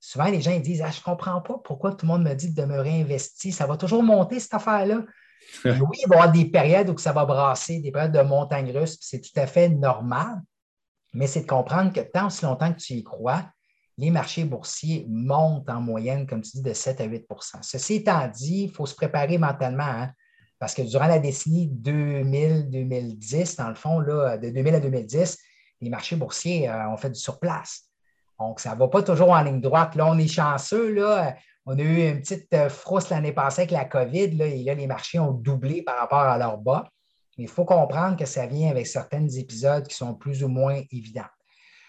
[0.00, 2.34] Souvent, les gens ils disent ah, Je ne comprends pas pourquoi tout le monde me
[2.34, 3.52] dit de demeurer investi.
[3.52, 5.02] Ça va toujours monter, cette affaire-là.
[5.64, 8.76] oui, il va y avoir des périodes où ça va brasser, des périodes de montagne
[8.76, 10.40] russe, c'est tout à fait normal
[11.14, 13.44] mais c'est de comprendre que tant aussi longtemps que tu y crois,
[13.96, 18.26] les marchés boursiers montent en moyenne, comme tu dis, de 7 à 8% Ceci étant
[18.28, 20.10] dit, il faut se préparer mentalement, hein,
[20.58, 25.38] parce que durant la décennie 2000-2010, dans le fond, là, de 2000 à 2010,
[25.80, 27.84] les marchés boursiers euh, ont fait du surplace.
[28.40, 29.94] Donc, ça ne va pas toujours en ligne droite.
[29.94, 30.92] Là, on est chanceux.
[30.92, 31.36] Là.
[31.66, 34.86] On a eu une petite euh, frousse l'année passée avec la COVID, et là, les
[34.86, 36.88] marchés ont doublé par rapport à leur bas
[37.36, 41.22] il faut comprendre que ça vient avec certains épisodes qui sont plus ou moins évidents.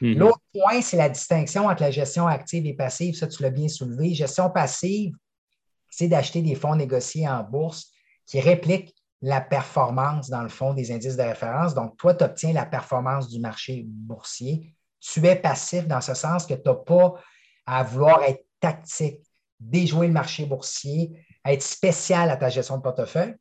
[0.01, 0.17] Mhm.
[0.17, 3.15] L'autre point, c'est la distinction entre la gestion active et passive.
[3.15, 4.13] Ça, tu l'as bien soulevé.
[4.13, 5.13] Gestion passive,
[5.89, 7.91] c'est d'acheter des fonds négociés en bourse
[8.25, 11.73] qui répliquent la performance, dans le fond, des indices de référence.
[11.73, 14.75] Donc, toi, tu obtiens la performance du marché boursier.
[14.99, 17.13] Tu es passif dans ce sens que tu n'as pas
[17.65, 19.21] à vouloir être tactique,
[19.59, 23.35] déjouer le marché boursier, être spécial à ta gestion de portefeuille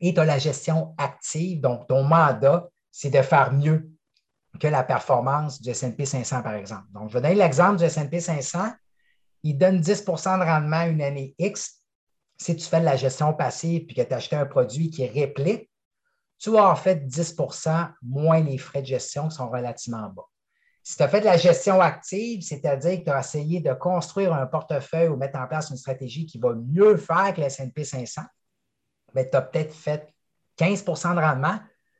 [0.00, 1.60] et tu as la gestion active.
[1.60, 3.90] Donc, ton mandat, c'est de faire mieux
[4.60, 6.86] que la performance du S&P 500, par exemple.
[6.92, 8.70] Donc, je vais donner l'exemple du S&P 500.
[9.42, 11.80] Il donne 10% de rendement une année X.
[12.38, 15.06] Si tu fais de la gestion passive et que tu as acheté un produit qui
[15.06, 15.70] réplique,
[16.38, 20.26] tu vas avoir fait 10% moins les frais de gestion qui sont relativement bas.
[20.82, 24.34] Si tu as fait de la gestion active, c'est-à-dire que tu as essayé de construire
[24.34, 27.84] un portefeuille ou mettre en place une stratégie qui va mieux faire que le S&P
[27.84, 28.22] 500,
[29.14, 30.12] ben, tu as peut-être fait
[30.58, 31.58] 15% de rendement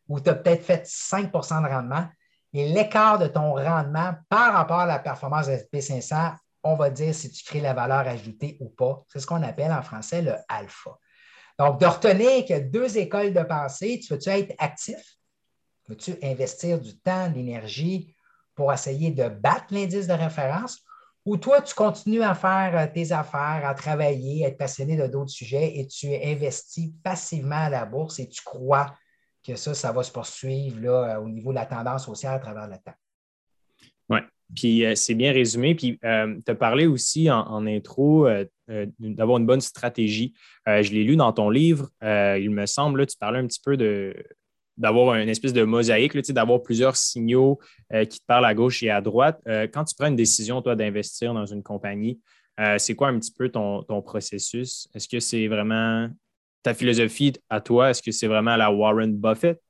[0.08, 2.06] ou tu as peut-être fait 5 de rendement.
[2.52, 7.14] Et l'écart de ton rendement par rapport à la performance de SP500 on va dire
[7.14, 9.04] si tu crées la valeur ajoutée ou pas.
[9.08, 10.98] C'est ce qu'on appelle en français le alpha.
[11.58, 14.98] Donc, de retenir a deux écoles de pensée, tu veux-tu être actif?
[15.88, 18.16] Veux-tu investir du temps, de l'énergie
[18.54, 20.82] pour essayer de battre l'indice de référence?
[21.26, 25.06] Ou toi, tu continues à faire euh, tes affaires, à travailler, à être passionné de
[25.06, 28.94] d'autres sujets et tu investis passivement à la bourse et tu crois
[29.46, 32.66] que ça, ça va se poursuivre là, au niveau de la tendance haussière à travers
[32.66, 32.94] le temps?
[34.10, 34.18] Oui,
[34.54, 35.74] puis euh, c'est bien résumé.
[35.74, 38.28] Puis euh, tu as parlé aussi en, intro
[38.98, 40.34] d'avoir une bonne stratégie.
[40.66, 43.76] je l'ai lu dans ton livre, il me semble, là, tu parlais un petit peu
[43.76, 44.14] de,
[44.76, 47.58] d'avoir une espèce de mosaïque, d'avoir plusieurs signaux
[47.92, 49.40] euh, qui te parlent à gauche et à droite.
[49.46, 52.20] Euh, quand tu prends une décision, toi, d'investir dans une compagnie,
[52.60, 54.88] euh, c'est quoi un petit peu ton, processus?
[54.94, 56.08] Est-ce que c'est vraiment
[56.62, 57.90] ta philosophie à toi?
[57.90, 59.60] Est-ce que c'est vraiment la Warren Buffett?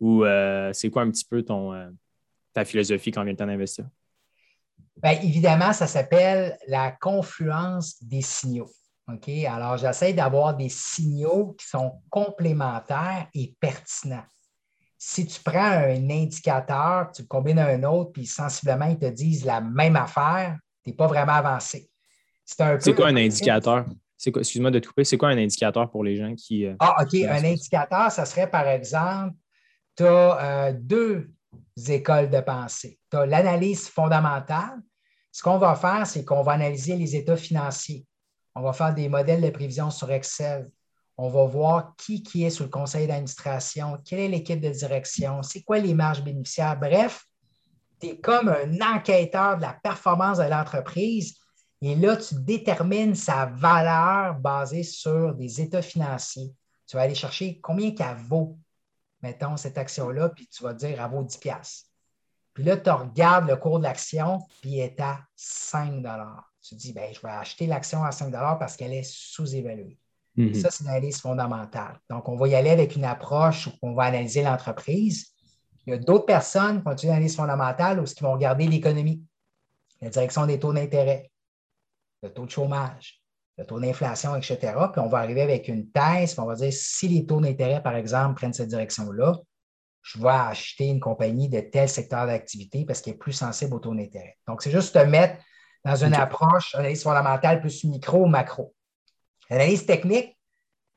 [0.00, 0.24] Ou
[0.72, 1.44] c'est quoi un petit peu
[2.54, 3.86] ta philosophie quand vient le temps d'investir?
[5.02, 8.70] Bien, évidemment, ça s'appelle la confluence des signaux.
[9.48, 14.24] Alors, j'essaie d'avoir des signaux qui sont complémentaires et pertinents
[15.00, 19.06] si tu prends un indicateur, tu le combines à un autre, puis sensiblement, ils te
[19.06, 21.88] disent la même affaire, tu n'es pas vraiment avancé.
[22.44, 23.86] C'est quoi un indicateur?
[24.26, 26.66] Excuse-moi de te couper, c'est quoi un indicateur pour les gens qui.
[26.66, 27.14] Euh, ah, OK.
[27.14, 29.36] Un indicateur, ça serait par exemple,
[29.96, 31.30] tu as euh, deux
[31.88, 32.98] écoles de pensée.
[33.10, 34.80] Tu as l'analyse fondamentale.
[35.30, 38.04] Ce qu'on va faire, c'est qu'on va analyser les états financiers.
[38.56, 40.66] On va faire des modèles de prévision sur Excel.
[41.20, 45.42] On va voir qui, qui est sur le conseil d'administration, quelle est l'équipe de direction,
[45.42, 46.78] c'est quoi les marges bénéficiaires.
[46.78, 47.24] Bref,
[48.00, 51.34] tu es comme un enquêteur de la performance de l'entreprise
[51.80, 56.52] et là, tu détermines sa valeur basée sur des états financiers.
[56.86, 58.58] Tu vas aller chercher combien qu'elle vaut,
[59.22, 61.38] mettons, cette action-là, puis tu vas dire, elle vaut 10
[62.54, 66.04] Puis là, tu regardes le cours de l'action, puis elle est à 5
[66.62, 69.98] Tu dis, ben, je vais acheter l'action à 5 parce qu'elle est sous-évaluée.
[70.38, 70.54] Mhm.
[70.54, 71.98] Ça, c'est l'analyse fondamentale.
[72.08, 75.32] Donc, on va y aller avec une approche où on va analyser l'entreprise.
[75.84, 79.24] Il y a d'autres personnes qui vont utiliser l'analyse fondamentale où ils vont regarder l'économie,
[80.00, 81.32] la direction des taux d'intérêt,
[82.22, 83.20] le taux de chômage,
[83.56, 84.58] le taux d'inflation, etc.
[84.92, 87.82] Puis on va arriver avec une thèse, puis on va dire si les taux d'intérêt,
[87.82, 89.34] par exemple, prennent cette direction-là,
[90.02, 93.80] je vais acheter une compagnie de tel secteur d'activité parce qu'elle est plus sensible au
[93.80, 94.36] taux d'intérêt.
[94.46, 95.42] Donc, c'est juste te mettre
[95.84, 98.72] dans une approche analyse fondamentale plus micro ou macro.
[99.50, 100.36] L'analyse technique,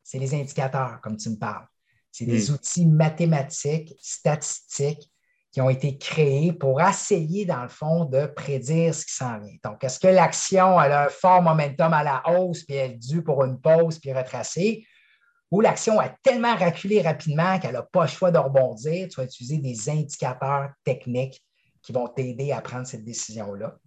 [0.03, 1.67] c'est les indicateurs, comme tu me parles.
[2.11, 2.53] C'est des hmm.
[2.53, 5.09] outils mathématiques, statistiques
[5.51, 9.55] qui ont été créés pour essayer, dans le fond, de prédire ce qui s'en vient.
[9.63, 13.21] Donc, est-ce que l'action a un fort momentum à la hausse, puis elle est due
[13.21, 14.85] pour une pause, puis retracée,
[15.51, 19.09] ou l'action a tellement reculé rapidement qu'elle n'a pas le choix de rebondir?
[19.09, 21.43] Tu vas utiliser des indicateurs techniques
[21.81, 23.77] qui vont t'aider à prendre cette décision-là.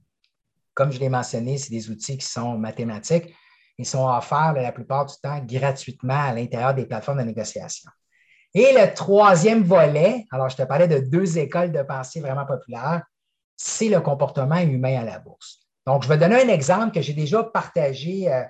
[0.75, 3.35] Comme je l'ai mentionné, c'est des outils qui sont mathématiques.
[3.79, 7.91] Ils sont offerts la plupart du temps gratuitement à l'intérieur des plateformes de négociation.
[8.55, 13.03] Et le troisième volet, alors je te parlais de deux écoles de pensée vraiment populaires,
[13.57, 15.61] c'est le comportement humain à la bourse.
[15.87, 18.43] Donc, je vais donner un exemple que j'ai déjà partagé euh,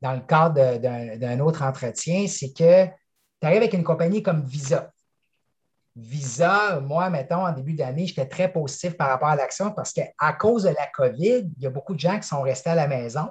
[0.00, 0.76] dans le cadre
[1.16, 4.90] d'un autre entretien, c'est que tu arrives avec une compagnie comme Visa.
[5.96, 10.32] Visa, moi, mettons, en début d'année, j'étais très positif par rapport à l'action parce qu'à
[10.34, 12.86] cause de la COVID, il y a beaucoup de gens qui sont restés à la
[12.86, 13.28] maison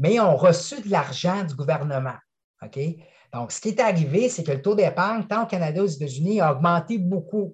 [0.00, 2.16] mais ont reçu de l'argent du gouvernement.
[2.62, 2.78] OK?
[3.34, 6.40] Donc, ce qui est arrivé, c'est que le taux d'épargne, tant au Canada qu'aux États-Unis,
[6.40, 7.52] a augmenté beaucoup.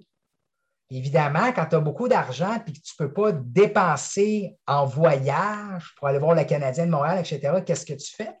[0.89, 5.93] Évidemment, quand tu as beaucoup d'argent et que tu ne peux pas dépenser en voyage
[5.97, 8.31] pour aller voir la Canadienne de Montréal, etc., qu'est-ce que tu fais?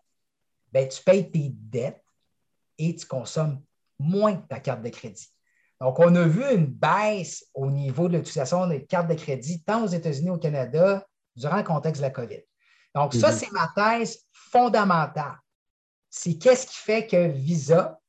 [0.71, 2.03] Bien, tu payes tes dettes
[2.77, 3.61] et tu consommes
[3.99, 5.27] moins ta carte de crédit.
[5.81, 9.83] Donc, on a vu une baisse au niveau de l'utilisation des cartes de crédit, tant
[9.83, 12.41] aux États-Unis qu'au Canada, durant le contexte de la COVID.
[12.97, 13.37] Donc, ça, mhm.
[13.37, 15.37] c'est ma thèse fondamentale.
[16.09, 17.99] C'est qu'est-ce qui fait que Visa,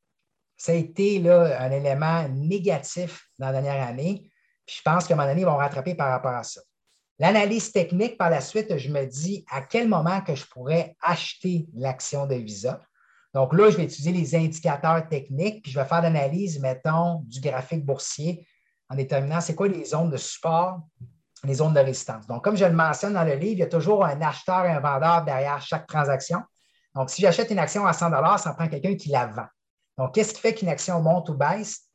[0.57, 4.31] ça a été là, un élément négatif dans la dernière année.
[4.64, 6.62] Puis je pense qu'à un moment donné, ils vont rattraper par rapport à ça.
[7.18, 11.68] L'analyse technique, par la suite, je me dis à quel moment que je pourrais acheter
[11.74, 12.81] l'action de Visa.
[13.35, 17.40] Donc là, je vais utiliser les indicateurs techniques, puis je vais faire l'analyse, mettons, du
[17.40, 18.48] graphique boursier
[18.88, 20.81] en déterminant c'est quoi les zones de support,
[21.44, 22.27] les zones de résistance.
[22.27, 24.70] Donc, comme je le mentionne dans le livre, il y a toujours un acheteur et
[24.70, 26.42] un vendeur derrière chaque transaction.
[26.94, 29.46] Donc, si j'achète une action à 100 ça prend quelqu'un qui la vend.
[29.96, 31.88] Donc, qu'est-ce qui fait qu'une action monte ou baisse?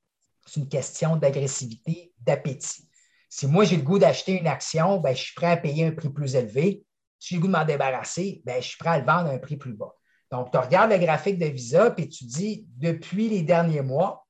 [0.45, 2.87] C'est une question d'agressivité, d'appétit.
[3.29, 5.91] Si moi, j'ai le goût d'acheter une action, ben, je suis prêt à payer un
[5.91, 6.85] prix plus élevé.
[7.17, 9.33] Si j'ai le goût de m'en débarrasser, ben, je suis prêt à le vendre à
[9.33, 9.93] un prix plus bas.
[10.31, 14.22] Donc, tu regardes le graphique de Visa et tu dis, depuis les derniers mois,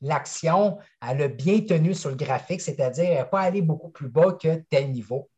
[0.00, 4.08] l'action, elle a bien tenu sur le graphique, c'est-à-dire qu'elle n'a pas allé beaucoup plus
[4.08, 5.30] bas que tel niveau.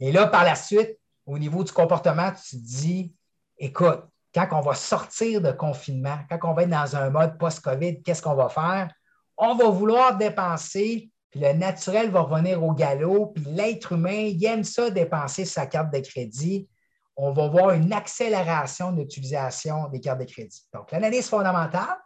[0.00, 3.14] Et là, par la suite, au niveau du comportement, tu te dis,
[3.58, 4.04] écoute,
[4.34, 8.22] quand on va sortir de confinement, quand on va être dans un mode post-COVID, qu'est-ce
[8.22, 8.92] qu'on va faire?
[9.36, 14.44] On va vouloir dépenser, puis le naturel va revenir au galop, puis l'être humain, il
[14.44, 16.68] aime ça dépenser sa carte de crédit.
[17.16, 20.62] On va voir une accélération d'utilisation des cartes de crédit.
[20.72, 21.96] Donc, l'analyse fondamentale,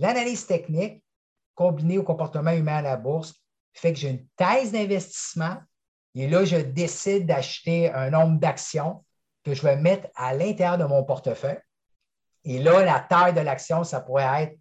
[0.00, 1.02] l'analyse technique,
[1.54, 3.34] combinée au comportement humain à la bourse,
[3.72, 5.58] fait que j'ai une thèse d'investissement
[6.14, 9.04] et là, je décide d'acheter un nombre d'actions
[9.44, 11.60] que je vais mettre à l'intérieur de mon portefeuille.
[12.44, 14.58] Et là, la taille de l'action, ça pourrait être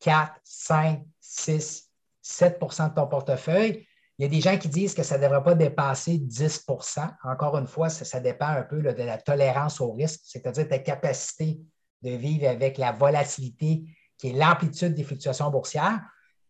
[0.00, 1.90] 4, 5, 6,
[2.24, 3.86] 7% de ton portefeuille.
[4.18, 7.56] Il y a des gens qui disent que ça ne devrait pas dépasser 10% Encore
[7.56, 11.60] une fois, ça, dépend un peu de la tolérance au risque, c'est-à-dire ta capacité
[12.02, 13.84] de vivre avec la volatilité
[14.18, 16.00] qui est l'amplitude des fluctuations boursières.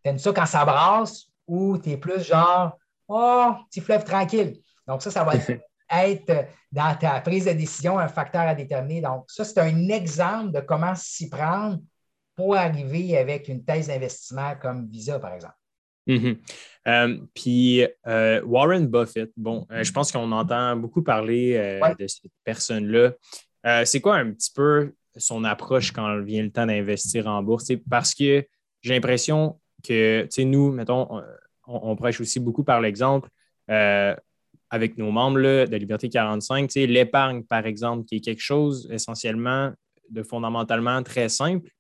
[0.03, 4.61] Tu aimes ça quand ça brasse ou tu es plus genre, oh, petit fleuve tranquille.
[4.87, 5.35] Donc, ça, ça va
[5.91, 9.01] être dans ta prise de décision un facteur à déterminer.
[9.01, 11.79] Donc, ça, c'est un exemple de comment s'y prendre
[12.35, 15.55] pour arriver avec une thèse d'investissement comme Visa, par exemple.
[16.07, 16.39] Mm-hmm.
[16.89, 22.33] Euh, puis euh, Warren Buffett, bon, euh, je pense qu'on entend beaucoup parler de cette
[22.45, 23.13] personne-là.
[23.85, 27.71] c'est quoi un petit peu son approche quand vient le temps d'investir en bourse?
[27.89, 28.47] parce que
[28.81, 31.23] j'ai l'impression que, nous, mettons,
[31.67, 33.29] on, prêche aussi beaucoup par l'exemple
[34.71, 39.73] avec nos membres de Liberté 45, l'épargne, par exemple, qui est quelque chose essentiellement
[40.11, 41.71] de fondamentalement très simple,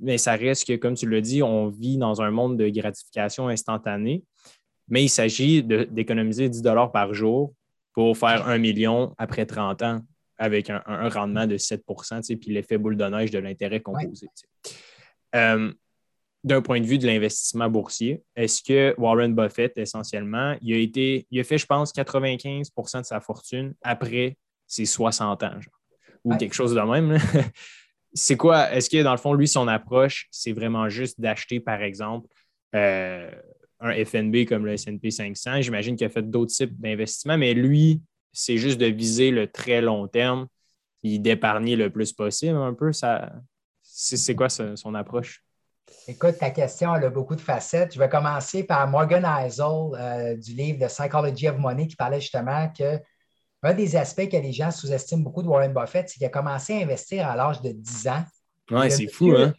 [0.00, 3.48] mais ça reste que, comme tu l'as dit, on vit dans un monde de gratification
[3.48, 4.24] instantanée,
[4.88, 7.52] mais il s'agit d'économiser 10 dollars par jour
[7.92, 10.00] pour faire un million après 30 ans
[10.40, 14.26] avec un, rendement de 7% puis l'effet boule de neige de l'intérêt composé.
[15.36, 15.70] Euh,
[16.42, 21.26] d'un point de vue de l'investissement boursier, est-ce que Warren Buffett, essentiellement, il a, été,
[21.30, 25.60] il a fait, je pense, 95% de sa fortune après ses 60 ans,
[26.24, 27.18] ou quelque chose de même?
[28.14, 31.82] c'est quoi, est-ce que dans le fond, lui, son approche, c'est vraiment juste d'acheter, par
[31.82, 32.28] exemple,
[32.74, 33.30] euh,
[33.80, 35.60] un FNB comme le SP 500?
[35.60, 38.00] J'imagine qu'il a fait d'autres types d'investissements, mais lui,
[38.32, 40.46] c'est juste de viser le très long terme
[41.02, 42.92] et d'épargner le plus possible un peu.
[42.92, 43.32] Ça,
[43.82, 45.44] c'est, quoi son approche?
[46.06, 47.94] Écoute, ta question elle a beaucoup de facettes.
[47.94, 52.20] Je vais commencer par Morgan Eisel euh, du livre The Psychology of Money qui parlait
[52.20, 52.98] justement que
[53.62, 56.80] un des aspects que les gens sous-estiment beaucoup de Warren Buffett, c'est qu'il a commencé
[56.80, 58.24] à investir à l'âge de 10 ans.
[58.70, 59.52] Oui, c'est fou, hein?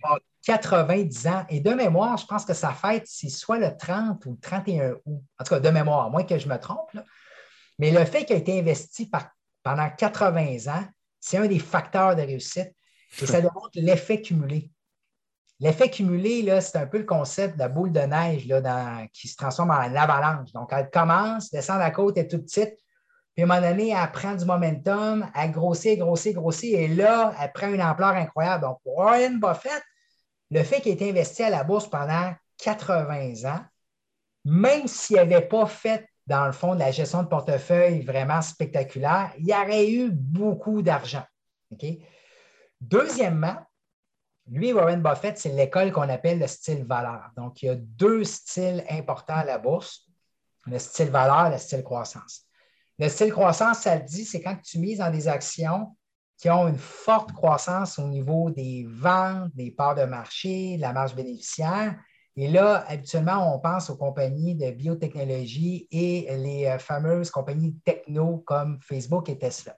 [0.43, 1.45] 90 ans.
[1.49, 4.93] Et de mémoire, je pense que sa fête, c'est soit le 30 ou le 31
[5.05, 5.21] août.
[5.39, 6.97] En tout cas, de mémoire, moins que je me trompe.
[7.79, 9.09] Mais le fait qu'il a été investi
[9.63, 10.85] pendant 80 ans,
[11.19, 12.73] c'est un des facteurs de réussite.
[13.21, 14.71] Et ça démontre l'effet cumulé.
[15.59, 19.35] L'effet cumulé, c'est un peu le concept de la boule de neige là, qui se
[19.35, 20.51] transforme en avalanche.
[20.53, 22.77] Donc, elle commence, descend la côte, elle est toute petite,
[23.35, 27.33] puis à un moment donné, elle prend du momentum, elle grossit, grossit, grossit, et là,
[27.39, 28.63] elle prend une ampleur incroyable.
[28.63, 29.83] Donc, Warren Buffett,
[30.49, 33.61] le fait qu'il ait investi à la bourse pendant 80 ans,
[34.43, 39.33] même s'il n'avait pas fait, dans le fond, de la gestion de portefeuille vraiment spectaculaire,
[39.37, 41.25] il aurait eu beaucoup d'argent.
[42.79, 43.57] Deuxièmement,
[44.49, 47.29] lui, Warren Buffett, c'est l'école qu'on appelle le style valeur.
[47.35, 50.09] Donc, il y a deux styles importants à la bourse,
[50.65, 52.45] le style valeur et le style croissance.
[52.97, 55.95] Le style croissance, ça le dit, c'est quand tu mises dans des actions
[56.37, 60.93] qui ont une forte croissance au niveau des ventes, des parts de marché, de la
[60.93, 61.95] marge bénéficiaire.
[62.37, 68.37] Et là, habituellement, on pense aux compagnies de biotechnologie et les euh, fameuses compagnies techno
[68.45, 69.75] comme Facebook et Tesla.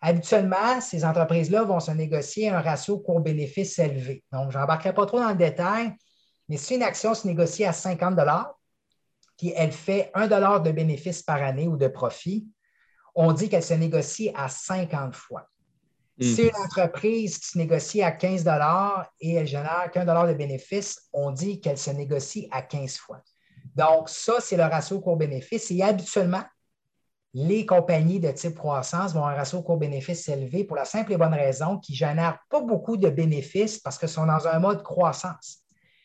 [0.00, 4.24] Habituellement, ces entreprises-là vont se négocier un ratio court-bénéfice élevé.
[4.32, 5.92] Donc, je n'embarquerai pas trop dans le détail,
[6.48, 8.18] mais si une action se négocie à 50
[9.38, 10.28] puis elle fait 1
[10.60, 12.46] de bénéfice par année ou de profit,
[13.14, 15.48] on dit qu'elle se négocie à 50 fois.
[16.20, 16.48] Si hmm.
[16.48, 18.44] une entreprise qui se négocie à 15
[19.20, 23.22] et elle génère qu'un dollar de bénéfice, on dit qu'elle se négocie à 15 fois.
[23.74, 25.70] Donc, ça, c'est le ratio court-bénéfice.
[25.70, 26.42] Et habituellement,
[27.34, 31.16] les compagnies de type croissance vont avoir un ratio court-bénéfice élevé pour la simple et
[31.16, 34.82] bonne raison qu'ils ne génèrent pas beaucoup de bénéfices parce qu'ils sont dans un mode
[34.82, 35.60] croissance.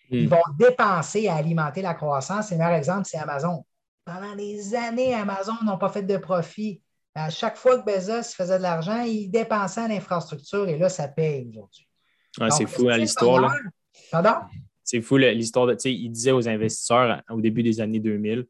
[0.10, 0.30] Ils hmm.
[0.30, 2.52] vont dépenser à alimenter la croissance.
[2.52, 3.66] Le meilleur exemple, c'est Amazon.
[4.06, 6.82] Pendant des années, Amazon n'ont pas fait de profit.
[7.18, 11.08] À chaque fois que Bezos faisait de l'argent, il dépensait en infrastructure et là, ça
[11.08, 11.88] paye aujourd'hui.
[12.52, 13.54] c'est fou hein, l'histoire.
[14.12, 14.36] Pardon?
[14.84, 15.70] C'est fou l'histoire.
[15.84, 18.46] Il disait aux investisseurs au début des années 2000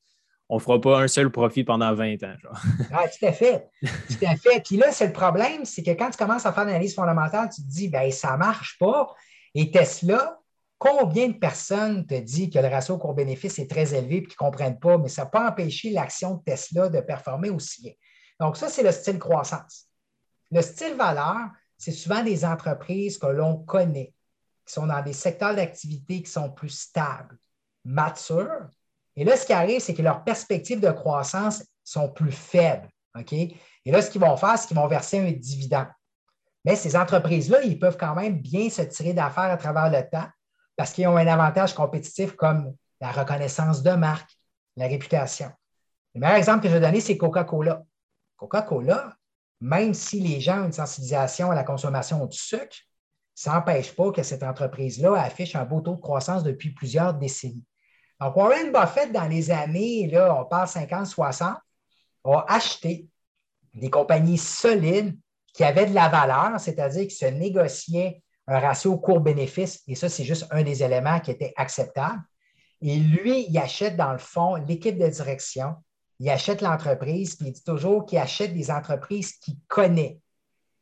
[0.49, 2.35] on ne fera pas un seul profit pendant 20 ans.
[2.91, 3.67] Ah, tout à fait.
[3.81, 4.61] Tout à fait.
[4.63, 7.61] Puis là, c'est le problème, c'est que quand tu commences à faire l'analyse fondamentale, tu
[7.61, 9.13] te dis, ben ça ne marche pas.
[9.53, 10.39] Et Tesla,
[10.77, 14.49] combien de personnes te disent que le ratio court-bénéfice est très élevé et qu'ils ne
[14.49, 17.93] comprennent pas, mais ça n'a pas empêché l'action de Tesla de performer aussi bien?
[18.39, 19.87] Donc, ça, c'est le style croissance.
[20.51, 24.13] Le style valeur, c'est souvent des entreprises que l'on connaît,
[24.65, 27.37] qui sont dans des secteurs d'activité qui sont plus stables,
[27.85, 28.67] matures.
[29.15, 32.89] Et là, ce qui arrive, c'est que leurs perspectives de croissance sont plus faibles.
[33.17, 33.33] OK?
[33.33, 35.87] Et là, ce qu'ils vont faire, c'est qu'ils vont verser un dividende.
[36.65, 40.27] Mais ces entreprises-là, ils peuvent quand même bien se tirer d'affaires à travers le temps
[40.75, 44.29] parce qu'ils ont un avantage compétitif comme la reconnaissance de marque,
[44.75, 45.51] la réputation.
[46.13, 47.83] Le meilleur exemple que je vais donner, c'est Coca-Cola.
[48.37, 49.15] Coca-Cola,
[49.59, 52.77] même si les gens ont une sensibilisation à la consommation du sucre,
[53.33, 57.65] ça n'empêche pas que cette entreprise-là affiche un beau taux de croissance depuis plusieurs décennies.
[58.19, 61.55] Donc, Warren Buffett, dans les années, là, on parle 50-60,
[62.25, 63.07] a acheté
[63.73, 65.15] des compagnies solides
[65.53, 70.23] qui avaient de la valeur, c'est-à-dire qui se négociaient un ratio court-bénéfice, et ça, c'est
[70.23, 72.21] juste un des éléments qui était acceptable.
[72.81, 75.75] Et lui, il achète dans le fond l'équipe de direction,
[76.19, 80.19] il achète l'entreprise, puis il dit toujours qu'il achète des entreprises qu'il connaît.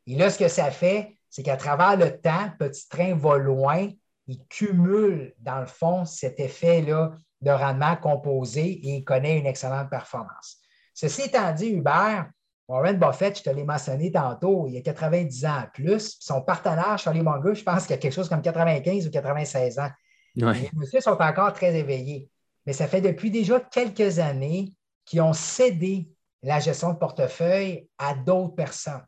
[0.07, 3.89] Et là, ce que ça fait, c'est qu'à travers le temps, Petit Train va loin,
[4.27, 9.89] il cumule, dans le fond, cet effet-là de rendement composé et il connaît une excellente
[9.89, 10.57] performance.
[10.93, 12.29] Ceci étant dit, Hubert,
[12.67, 16.17] Warren Buffett, je te l'ai mentionné tantôt, il a 90 ans plus.
[16.19, 19.89] Son partenaire, Charlie Munger, je pense qu'il a quelque chose comme 95 ou 96 ans.
[20.35, 22.29] Les messieurs sont encore très éveillés.
[22.65, 24.73] Mais ça fait depuis déjà quelques années
[25.05, 26.09] qu'ils ont cédé
[26.41, 29.05] la gestion de portefeuille à d'autres personnes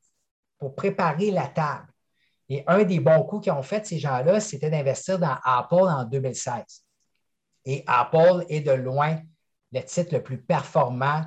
[0.58, 1.88] pour préparer la table.
[2.50, 6.06] Et un des bons coups qu'ils ont fait, ces gens-là, c'était d'investir dans Apple en
[6.06, 6.86] 2016.
[7.66, 9.20] Et Apple est de loin
[9.74, 11.26] le titre le plus performant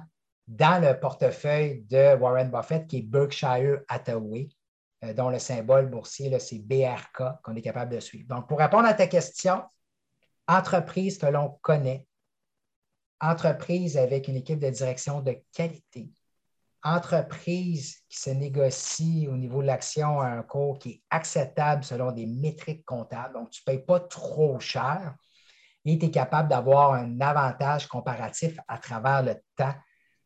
[0.49, 4.49] dans le portefeuille de Warren Buffett, qui est Berkshire Hathaway,
[5.05, 8.27] euh, dont le symbole boursier, c'est BRK, qu'on est capable de suivre.
[8.29, 9.63] Donc, pour répondre à ta question,
[10.49, 12.07] entreprise que l'on connaît,
[13.21, 16.11] entreprise avec une équipe de direction de qualité,
[16.83, 22.13] entreprise qui se négocie au niveau de l'action à un cours qui est acceptable selon
[22.13, 25.15] des métriques comptables, donc tu ne payes pas trop cher
[25.85, 29.75] et tu es capable d'avoir un avantage comparatif à travers le temps.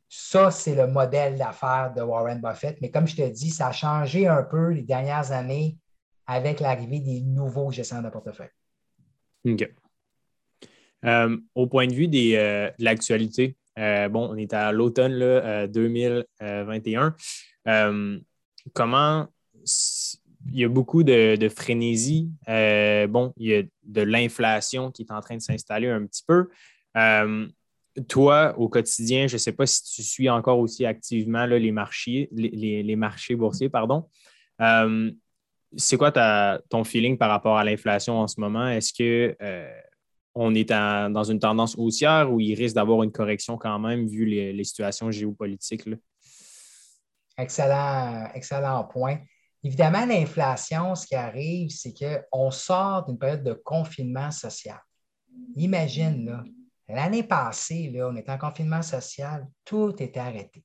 [0.08, 2.80] Ça, c'est le modèle d'affaires de Warren Buffett.
[2.80, 5.78] Mais comme je te dis, ça a changé un peu les dernières années
[6.26, 8.50] avec l'arrivée des nouveaux gestionnaires de portefeuille.
[9.46, 9.74] OK.
[11.04, 15.18] Euh, au point de vue euh, de l'actualité, euh, bon, on est à l'automne
[15.68, 17.14] 2021.
[18.72, 19.28] comment
[20.52, 22.30] il y a beaucoup de, frénésie.
[22.46, 26.48] bon, il y a de l'inflation qui est en train de s'installer un petit peu.
[28.08, 32.28] toi, au quotidien, je ne sais pas si tu suis encore aussi activement les, marchés,
[32.32, 34.08] les, marchés boursiers, pardon.
[35.76, 36.12] c'est quoi
[36.68, 38.68] ton feeling par rapport à l'inflation en ce moment?
[38.68, 39.36] Est-ce que
[40.34, 44.24] on est dans une tendance haussière ou il risque d'avoir une correction quand même vu
[44.24, 45.88] les, situations géopolitiques?
[47.38, 49.18] Excellent, excellent point.
[49.62, 54.78] Évidemment, l'inflation, ce qui arrive, c'est qu'on sort d'une période de confinement social.
[55.56, 56.44] Imagine,
[56.88, 60.62] l'année passée, là, on était en confinement social, tout était arrêté.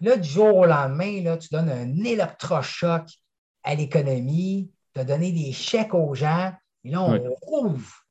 [0.00, 3.04] là, du jour au lendemain, là, tu donnes un électrochoc
[3.62, 6.52] à l'économie, tu as donné des chèques aux gens,
[6.84, 8.07] et là, on rouvre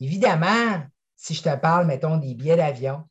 [0.00, 0.84] Évidemment,
[1.16, 3.04] si je te parle, mettons, des billets d'avion,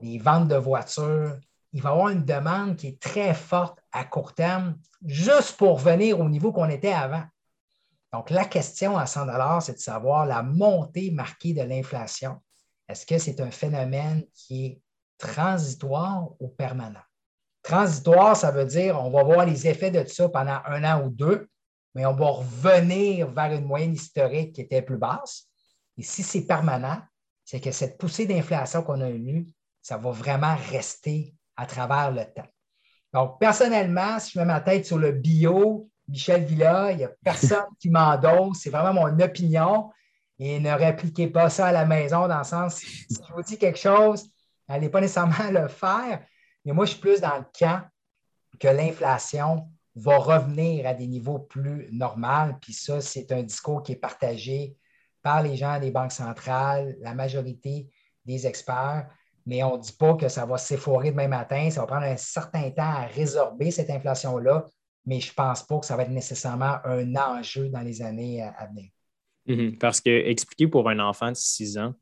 [0.00, 1.38] des ventes de voitures,
[1.72, 5.78] il va y avoir une demande qui est très forte à court terme, juste pour
[5.78, 7.24] venir au niveau qu'on était avant.
[8.12, 12.40] Donc, la question à 100 c'est de savoir la montée marquée de l'inflation.
[12.88, 14.80] Est-ce que c'est un phénomène qui est
[15.18, 17.02] transitoire ou permanent?
[17.62, 21.08] Transitoire, ça veut dire on va voir les effets de ça pendant un an ou
[21.08, 21.48] deux,
[21.94, 25.48] mais on va revenir vers une moyenne historique qui était plus basse.
[25.96, 27.00] Et si c'est permanent,
[27.44, 29.46] c'est que cette poussée d'inflation qu'on a eue,
[29.82, 32.48] ça va vraiment rester à travers le temps.
[33.12, 37.10] Donc, personnellement, si je mets ma tête sur le bio, Michel Villa, il n'y a
[37.22, 38.58] personne qui m'endosse.
[38.62, 39.90] C'est vraiment mon opinion.
[40.38, 43.56] Et ne répliquez pas ça à la maison dans le sens, si je vous dis
[43.56, 44.28] quelque chose,
[44.68, 46.24] n'allez pas nécessairement le faire.
[46.64, 47.82] Mais moi, je suis plus dans le camp
[48.58, 52.52] que l'inflation va revenir à des niveaux plus normaux.
[52.60, 54.76] Puis ça, c'est un discours qui est partagé
[55.24, 57.88] par les gens des banques centrales, la majorité
[58.26, 59.08] des experts,
[59.46, 61.70] mais on ne dit pas que ça va s'efforer demain matin.
[61.70, 64.66] Ça va prendre un certain temps à résorber cette inflation-là,
[65.06, 68.42] mais je ne pense pas que ça va être nécessairement un enjeu dans les années
[68.42, 68.90] à venir.
[69.46, 69.76] Mhm.
[69.76, 71.92] parce que expliquer pour un enfant de 6 ans,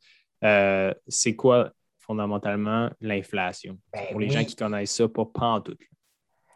[0.44, 3.78] euh, c'est quoi fondamentalement l'inflation?
[3.92, 5.76] Ben pour les gens qui connaissent ça, pas, pas en tout.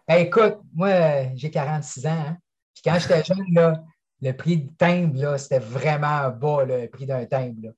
[0.06, 2.10] Ben écoute, moi, j'ai 46 ans.
[2.10, 2.38] Hein.
[2.72, 3.82] Puis quand j'étais jeune, là,
[4.22, 7.72] le prix du timbre, c'était vraiment bas, le prix d'un timbre.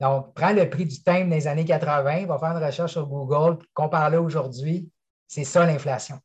[0.00, 3.58] Donc, prends le prix du timbre des années 80, va faire une recherche sur Google,
[3.74, 4.90] compare-le aujourd'hui.
[5.26, 6.18] C'est ça l'inflation.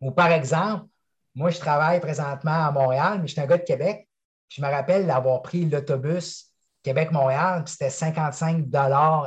[0.00, 0.86] Ou par exemple,
[1.34, 4.08] moi, je travaille présentement à Montréal, mais je suis un gars de Québec.
[4.48, 8.66] Je me rappelle d'avoir pris l'autobus Québec-Montréal, puis c'était 55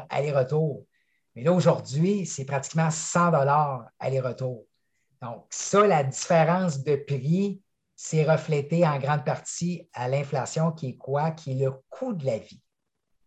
[0.09, 0.85] aller-retour.
[1.35, 3.33] Mais là, aujourd'hui, c'est pratiquement 100
[3.99, 4.65] aller-retour.
[5.21, 7.61] Donc, ça, la différence de prix,
[8.01, 11.31] c'est reflété en grande partie à l'inflation qui est quoi?
[11.31, 12.61] Qui est le coût de la vie.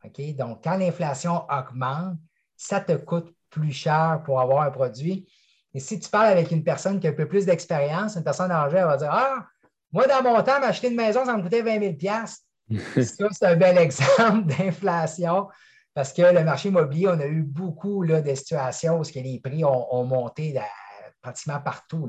[0.03, 0.35] OK?
[0.35, 2.17] Donc, quand l'inflation augmente,
[2.57, 5.31] ça te coûte plus cher pour avoir un produit.
[5.75, 8.51] Et si tu parles avec une personne qui a un peu plus d'expérience, une personne
[8.51, 9.47] âgée, elle va dire Ah,
[9.93, 12.17] moi, dans mon temps, m'acheter une maison, ça me coûtait 20 000
[13.05, 15.49] Ça, c'est un bel exemple d'inflation
[15.93, 19.67] parce que le marché immobilier, on a eu beaucoup là, de situations où les prix
[19.67, 20.59] ont, monté
[21.21, 22.09] pratiquement partout.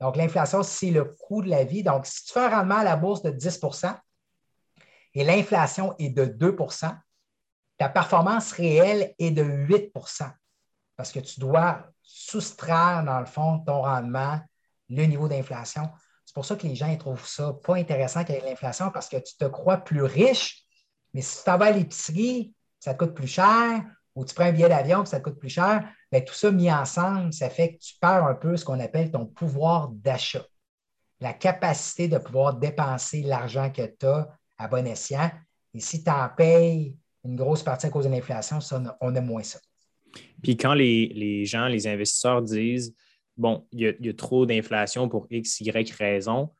[0.00, 1.82] Donc, l'inflation, c'est le coût de la vie.
[1.82, 3.94] Donc, si tu fais un rendement à la bourse de 10%
[5.14, 6.96] et l'inflation est de 2%
[7.80, 10.30] ta performance réelle est de 8%
[10.96, 14.38] parce que tu dois soustraire, dans le fond, ton rendement,
[14.90, 15.90] le niveau d'inflation.
[16.26, 19.34] C'est pour ça que les gens trouvent ça pas intéressant qu'avec l'inflation parce que tu
[19.34, 20.62] te crois plus riche,
[21.14, 23.82] mais si tu t'en vas à l'épicerie, ça te coûte plus cher,
[24.14, 26.70] ou tu prends un billet d'avion, ça te coûte plus cher, bien, tout ça mis
[26.70, 30.44] ensemble, ça fait que tu perds un peu ce qu'on appelle ton pouvoir d'achat,
[31.20, 35.30] la capacité de pouvoir dépenser l'argent que tu as à bon escient.
[35.74, 38.58] Et si tu en payes une grosse partie à cause de l'inflation,
[39.00, 39.58] on a moins ça.
[40.42, 42.94] Puis quand les, gens, les investisseurs disent
[43.36, 46.50] bon, il y a, trop d'inflation pour X, Y raison,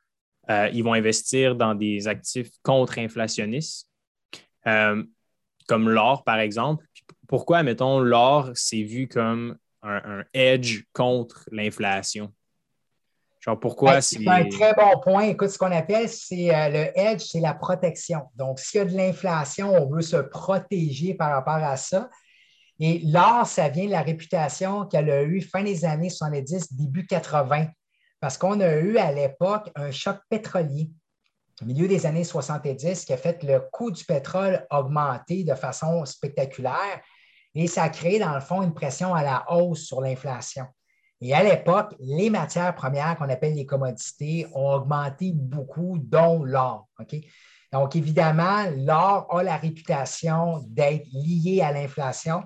[0.49, 3.89] euh, ils vont investir dans des actifs contre-inflationnistes,
[4.67, 5.03] euh,
[5.67, 6.85] comme l'or, par exemple.
[7.31, 12.33] Pourquoi, mettons, l'or, c'est vu comme un, edge contre l'inflation?
[13.39, 14.29] Genre, pourquoi ben, c'est.
[14.29, 15.23] un très bon point.
[15.29, 18.23] Écoute, ce qu'on appelle, c'est euh, le edge, c'est la protection.
[18.35, 22.11] Donc, s'il y a de l'inflation, on veut se protéger par rapport à ça.
[22.81, 27.07] Et l'or, ça vient de la réputation qu'elle a eue fin des années 70, début
[27.07, 27.69] 80,
[28.19, 30.91] parce qu'on a eu à l'époque un choc pétrolier
[31.63, 36.05] au milieu des années 70 qui a fait le coût du pétrole augmenter de façon
[36.05, 37.01] spectaculaire
[37.55, 40.67] et ça a créé, dans le fond, une pression à la hausse sur l'inflation.
[41.21, 46.89] Et à l'époque, les matières premières qu'on appelle les commodités ont augmenté beaucoup, dont l'or.
[47.73, 52.45] Donc, évidemment, l'or a la réputation d'être lié à l'inflation.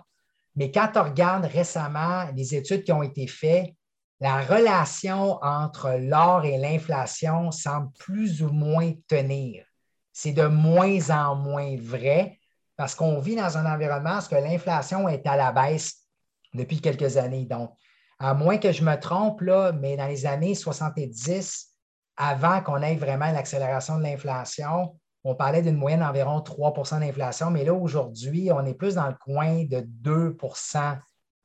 [0.57, 3.73] Mais quand on regarde récemment les études qui ont été faites,
[4.21, 9.65] la relation entre l'or et l'inflation semble plus ou moins tenir.
[10.13, 12.39] C'est de moins en moins vrai
[12.77, 16.05] parce qu'on vit dans un environnement où l'inflation est à la baisse
[16.53, 17.45] depuis quelques années.
[17.45, 17.71] Donc,
[18.19, 21.69] à moins que je me trompe, là, mais dans les années 70,
[22.17, 27.65] avant qu'on ait vraiment l'accélération de l'inflation, on parlait d'une moyenne d'environ 3% d'inflation, mais
[27.65, 30.99] là, aujourd'hui, on est plus dans le coin de 2%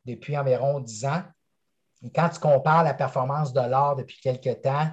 [0.05, 1.23] depuis environ 10 ans.
[2.03, 4.89] Et quand tu compares la performance de l'or depuis quelques temps,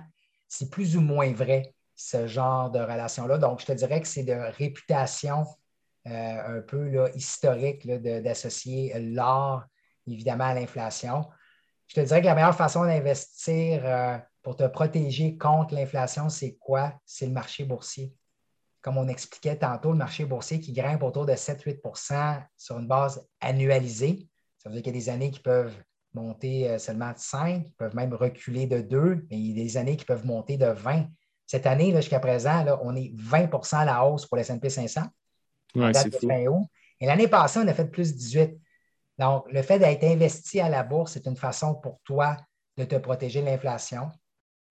[0.48, 3.38] c'est plus ou moins vrai, ce genre de relation-là.
[3.38, 5.44] Donc, je te dirais que c'est de réputation
[6.06, 9.64] un peu historique d'associer l'or,
[10.06, 11.24] évidemment, à l'inflation.
[11.88, 16.56] Je te dirais que la meilleure façon d'investir euh, pour te protéger contre l'inflation, c'est
[16.56, 16.94] quoi?
[17.04, 18.14] C'est le marché boursier
[18.86, 23.26] comme on expliquait tantôt, le marché boursier qui grimpe autour de 7-8% sur une base
[23.40, 24.28] annualisée.
[24.58, 25.74] Ça veut dire qu'il y a des années qui peuvent
[26.14, 29.64] monter euh, seulement de 5, qui peuvent même reculer de 2, mais il y a
[29.64, 31.08] des années qui peuvent monter de 20.
[31.46, 35.02] Cette année, jusqu'à présent, on est 20% à la hausse pour le S&P 500.
[35.76, 35.92] Ouais,
[37.00, 38.58] Et l'année passée, on a fait plus 18.
[39.18, 42.36] Donc, le fait d'être investi à la bourse, c'est une façon pour toi
[42.76, 44.10] de te protéger de l'inflation.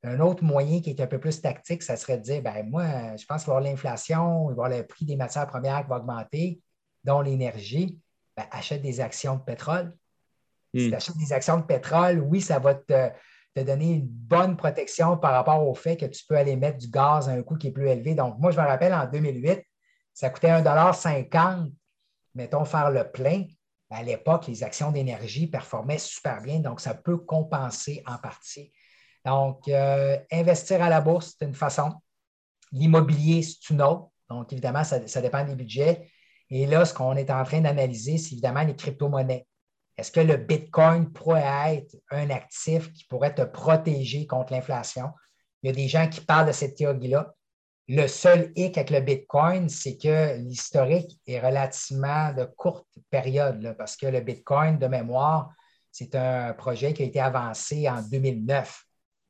[0.03, 2.83] Un autre moyen qui est un peu plus tactique, ça serait de dire ben moi,
[3.17, 5.47] je pense qu'il va y avoir l'inflation, il va y avoir le prix des matières
[5.47, 6.61] premières qui va augmenter,
[7.03, 7.99] dont l'énergie.
[8.37, 9.95] Ben, achète des actions de pétrole.
[10.75, 10.89] Si hmm.
[10.89, 13.09] tu achètes des actions de pétrole, oui, ça va te,
[13.55, 17.29] donner une bonne protection par rapport au fait que tu peux aller mettre du gaz
[17.29, 18.13] à un coût qui est plus élevé.
[18.13, 19.63] Donc, moi, je me rappelle en 2008,
[20.15, 21.71] ça coûtait 1,50
[22.33, 23.45] mettons, faire le plein.
[23.91, 28.73] À l'époque, les actions d'énergie performaient super bien, donc ça peut compenser en partie
[29.25, 31.95] donc, euh, investir à la bourse, c'est une façon.
[32.71, 34.09] L'immobilier, c'est une autre.
[34.29, 36.07] Donc, évidemment, ça, dépend des budgets.
[36.51, 39.47] Et là, ce qu'on est en train d'analyser, c'est évidemment les crypto-monnaies.
[39.97, 45.09] Est-ce que le Bitcoin pourrait être un actif qui pourrait te protéger contre l'inflation?
[45.63, 47.33] Il y a des gens qui parlent de cette théorie-là.
[47.87, 53.95] Le seul hic avec le Bitcoin, c'est que l'historique est relativement de courte période, parce
[53.95, 55.53] que le Bitcoin, de mémoire,
[55.91, 58.83] c'est un projet qui a été avancé en 2009.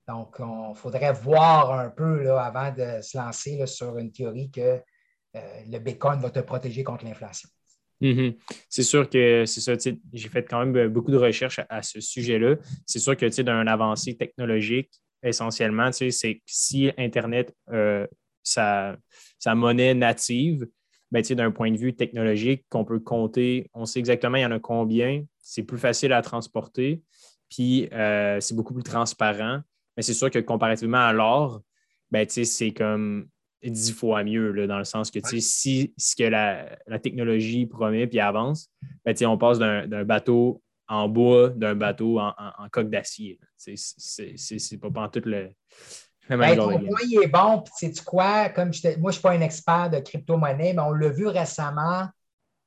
[0.07, 4.81] Donc, il faudrait voir un peu là, avant de se lancer sur une théorie que
[5.35, 7.49] euh, le Bitcoin va te protéger contre l'inflation.
[8.01, 8.37] Mm-hmm.
[8.69, 9.73] C'est sûr que c'est ça.
[10.13, 12.55] J'ai fait quand même beaucoup de recherches à, ce sujet-là.
[12.85, 14.91] C'est sûr que d'un avancée technologique,
[15.23, 18.05] essentiellement, c'est si Internet, euh,
[18.45, 18.97] sa,
[19.55, 20.67] monnaie native,
[21.11, 24.51] ben, d'un point de vue technologique, qu'on peut compter, on sait exactement il y en
[24.51, 27.01] a combien, c'est plus facile à transporter,
[27.49, 29.61] puis euh, c'est beaucoup plus transparent.
[29.95, 31.61] Mais c'est sûr que comparativement à l'or,
[32.11, 33.27] ben, c'est comme
[33.63, 38.19] dix fois mieux, là, dans le sens que si ce que la, technologie promet puis
[38.19, 38.69] avance,
[39.05, 42.33] ben, on passe d'un bateau en bois d'un bateau en,
[42.71, 43.39] coque d'acier.
[43.57, 45.49] C'est pas pas tout le.
[46.29, 47.63] Ben, ton point, il est bon.
[47.77, 48.49] Puis, tu quoi?
[48.49, 52.07] Comme moi, je ne suis pas un expert de crypto-monnaie, mais on l'a vu récemment,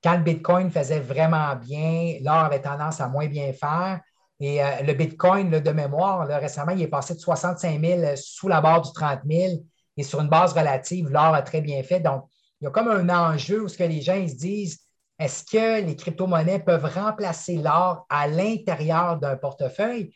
[0.03, 4.01] quand le Bitcoin faisait vraiment bien, l'or avait tendance à moins bien faire.
[4.41, 8.61] Et euh, le Bitcoin, de mémoire, récemment, il est passé de 65 000 sous la
[8.61, 9.55] barre du 30 000
[9.97, 11.99] et sur une base relative, l'or a très bien fait.
[11.99, 12.25] Donc,
[12.61, 14.79] il y a comme un enjeu où ce que les gens se disent
[15.19, 20.15] est-ce que les crypto-monnaies peuvent remplacer l'or à l'intérieur d'un portefeuille?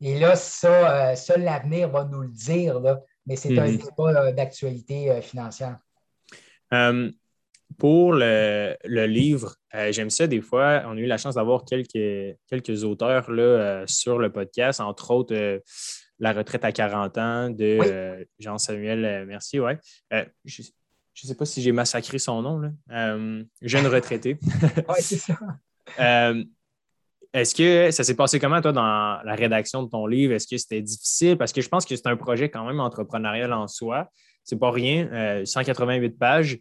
[0.00, 2.80] Et là, ça, euh, seul l'avenir va nous le dire,
[3.26, 3.76] mais c'est un mhm.
[3.76, 5.78] débat euh, d'actualité financière.
[7.78, 9.54] pour le, livre,
[9.90, 10.82] j'aime ça des fois.
[10.86, 15.60] On a eu la chance d'avoir quelques, quelques auteurs là, sur le podcast, entre autres
[16.20, 19.58] la retraite à 40 ans de euh, Jean-Samuel euh, Mercier.
[19.58, 19.78] Ouais.
[20.12, 23.16] Euh, je ne sais pas si j'ai massacré son nom, là.
[23.62, 24.38] jeune retraité.
[24.88, 25.38] oui, c'est ça.
[27.32, 30.32] Est-ce que ça s'est passé comment, toi, dans la rédaction de ton livre?
[30.32, 31.36] Est-ce que c'était difficile?
[31.36, 34.08] Parce que je pense que c'est un projet quand même entrepreneurial en soi.
[34.42, 35.44] C'est pas rien.
[35.44, 36.58] 188 pages.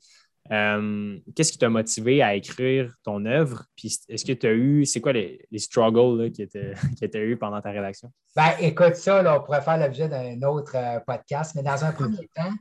[0.52, 3.66] Euh, qu'est-ce qui t'a motivé à écrire ton œuvre?
[3.76, 7.62] Puis est-ce que tu as eu, c'est quoi les, struggles qui tu as eu pendant
[7.62, 8.12] ta rédaction?
[8.36, 12.30] Ben, écoute, ça, on pourrait faire l'objet d'un autre euh, podcast, mais dans un premier
[12.36, 12.54] temps,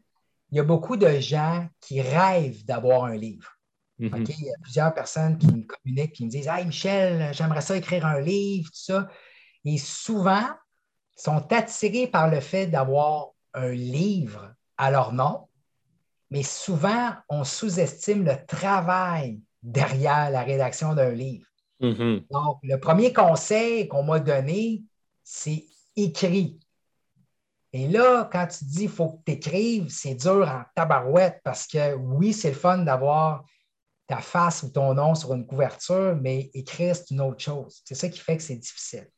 [0.50, 3.57] il y a beaucoup de gens qui rêvent d'avoir un livre.
[4.01, 4.34] Mm-hmm.
[4.38, 7.76] Il y a plusieurs personnes qui me communiquent qui me disent Hey Michel, j'aimerais ça
[7.76, 9.09] écrire un livre, tout ça.
[9.64, 10.46] Et souvent,
[11.16, 15.49] sont attirés par le fait d'avoir un livre à leur nom
[16.30, 21.46] mais souvent, on sous-estime le travail derrière la rédaction d'un livre.
[21.80, 22.26] Mm-hmm.
[22.30, 24.82] Donc, le premier conseil qu'on m'a donné,
[25.22, 25.64] c'est
[25.96, 26.59] écrit.
[27.72, 31.66] Et là, quand tu dis qu'il faut que tu écrives, c'est dur en tabarouette parce
[31.66, 33.44] que oui, c'est le fun d'avoir
[34.09, 37.82] ta face ou ton nom sur une couverture, mais écrire, c'est une autre chose.
[37.84, 39.09] C'est ça qui fait que c'est difficile.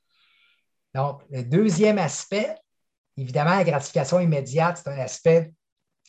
[0.95, 2.57] Donc, le deuxième aspect,
[3.17, 5.53] évidemment, la gratification immédiate, c'est un aspect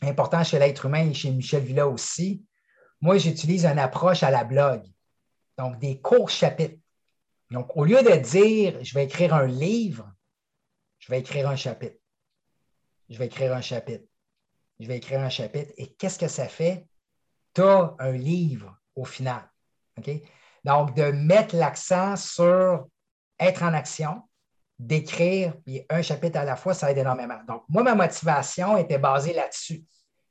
[0.02, 2.44] important chez l'être humain et chez Michel Villa aussi.
[3.00, 4.84] Moi, j'utilise une approche à la blog,
[5.60, 6.80] donc des courts chapitres.
[7.52, 10.12] Donc, au lieu de dire je vais écrire un livre,
[10.98, 11.98] je vais écrire un chapitre.
[13.10, 14.06] Je vais écrire un chapitre.
[14.80, 15.72] Je vais écrire un chapitre.
[15.78, 16.88] Et qu'est-ce que ça fait?
[17.54, 19.42] Tu as un livre au final.
[20.64, 22.88] Donc, de mettre l'accent sur
[23.40, 24.22] être en action,
[24.78, 27.40] d'écrire, puis un chapitre à la fois, ça aide énormément.
[27.48, 29.84] Donc, moi, ma motivation était basée là-dessus.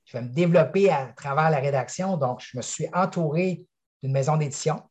[0.05, 2.17] Je vais me développer à travers la rédaction.
[2.17, 3.65] Donc, je me suis entouré
[4.03, 4.83] d'une maison d'édition,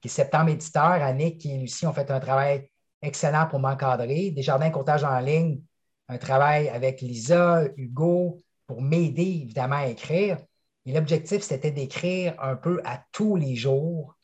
[0.00, 0.84] qui est Septembre Éditeur.
[0.84, 2.70] Annick et Lucie ont fait un travail
[3.02, 4.30] excellent pour m'encadrer.
[4.30, 5.60] Desjardins Courtage en ligne,
[6.08, 10.38] un travail avec Lisa, Hugo, pour m'aider évidemment à écrire.
[10.86, 14.16] Et l'objectif, c'était d'écrire un peu à tous les jours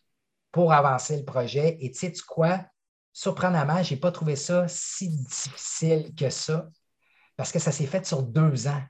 [0.53, 1.77] pour avancer le projet.
[1.81, 2.61] Et tu sais quoi?
[3.13, 6.69] surprenamment, je n'ai pas trouvé ça si difficile que ça
[7.37, 8.83] parce que ça s'est fait sur deux ans.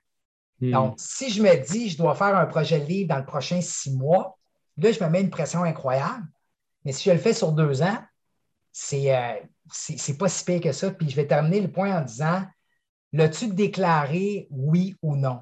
[0.61, 0.71] Hmm.
[0.71, 3.61] Donc, si je me dis je dois faire un projet de livre dans le prochain
[3.61, 4.39] six mois,
[4.77, 6.27] là, je me mets une pression incroyable.
[6.85, 7.99] Mais si je le fais sur deux ans,
[8.73, 9.35] c'est euh,
[10.19, 10.91] pas si pire que ça.
[10.91, 12.45] Puis je vais terminer le point en disant
[13.13, 15.41] l'as-tu déclaré oui ou non?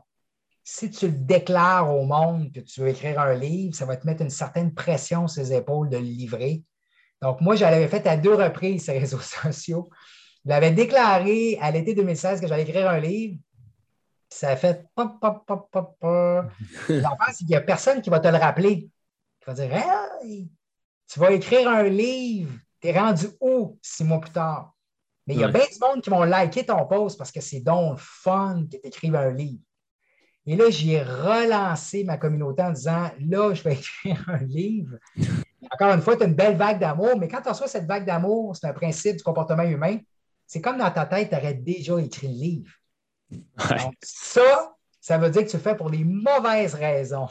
[0.72, 4.06] Si tu le déclares au monde que tu veux écrire un livre, ça va te
[4.06, 6.62] mettre une certaine pression sur les épaules de le livrer.
[7.20, 9.90] Donc, moi, je l'avais fait à deux reprises, ces réseaux sociaux.
[10.44, 13.36] Je l'avais déclaré à l'été 2016 que j'allais écrire un livre.
[14.28, 16.46] Ça a fait pop, pop, pop, pop, pop.
[16.88, 18.88] L'enfant, c'est qu'il n'y a personne qui va te le rappeler.
[19.40, 19.72] Il va dire
[20.22, 20.48] hey,
[21.08, 24.72] tu vas écrire un livre, tu es rendu où six mois plus tard?
[25.26, 27.60] Mais il y a bien du monde qui vont liker ton post parce que c'est
[27.60, 29.64] donc fun que tu écrives un livre.
[30.46, 33.74] Et là, j'ai relancé ma communauté en disant là, je vais
[34.04, 34.96] écrire un livre.
[35.70, 38.06] Encore une fois, tu as une belle vague d'amour, mais quand tu reçois cette vague
[38.06, 39.98] d'amour, c'est un principe du comportement humain.
[40.46, 42.72] C'est comme dans ta tête, tu aurais déjà écrit le livre.
[43.30, 47.28] Donc, ça, ça veut dire que tu le fais pour des mauvaises raisons.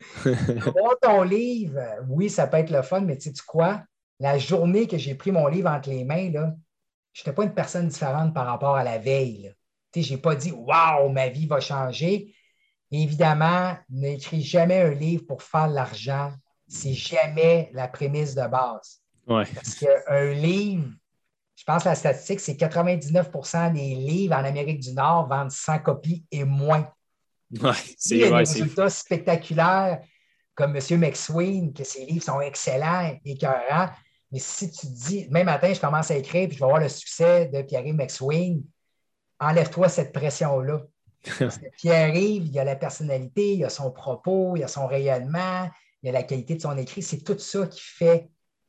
[0.24, 3.82] Avoir ton livre, oui, ça peut être le fun, mais tu sais quoi?
[4.20, 6.30] La journée que j'ai pris mon livre entre les mains,
[7.12, 9.52] je n'étais pas une personne différente par rapport à la veille.
[9.94, 12.34] Je n'ai pas dit Waouh, ma vie va changer.
[12.92, 16.32] Évidemment, n'écris jamais un livre pour faire de l'argent
[16.72, 19.02] c'est jamais la prémisse de base.
[19.26, 20.88] Parce qu'un livre,
[21.54, 25.80] je pense que la statistique, c'est 99% des livres en Amérique du Nord vendent 100
[25.80, 26.90] copies et moins.
[27.60, 30.00] Ouais, c'est Il y a des résultats spectaculaires
[30.54, 31.00] comme M.
[31.00, 33.90] McSween, que ses livres sont excellents, écœurants.
[34.30, 36.88] Mais si tu dis, demain matin, je commence à écrire puis je vais voir le
[36.88, 38.64] succès de Pierre-Yves McSween,
[39.38, 40.80] enlève-toi cette pression-là.
[41.76, 44.86] Pierre-Yves, il y a la personnalité, il y a son propos, il y a son
[44.86, 45.68] rayonnement,
[46.02, 47.02] il y a la qualité de son écrit.
[47.02, 48.28] C'est tout ça qui fait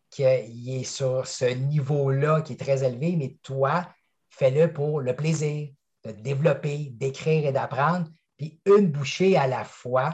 [0.09, 3.87] qu'il est sur ce niveau-là qui est très élevé, mais toi,
[4.29, 5.69] fais-le pour le plaisir
[6.05, 10.13] de développer, d'écrire et d'apprendre, puis une bouchée à la fois.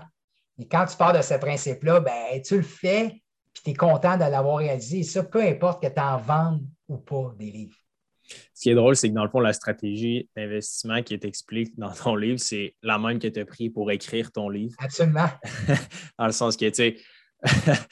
[0.57, 3.21] Et quand tu pars de ce principe-là, ben, tu le fais,
[3.53, 5.03] puis tu es content de l'avoir réalisé.
[5.03, 7.77] ça, peu importe que tu en vendes ou pas des livres.
[8.53, 11.73] Ce qui est drôle, c'est que dans le fond, la stratégie d'investissement qui est expliquée
[11.77, 14.75] dans ton livre, c'est la même que tu as pris pour écrire ton livre.
[14.79, 15.27] Absolument.
[16.19, 16.97] dans le sens que, tu sais,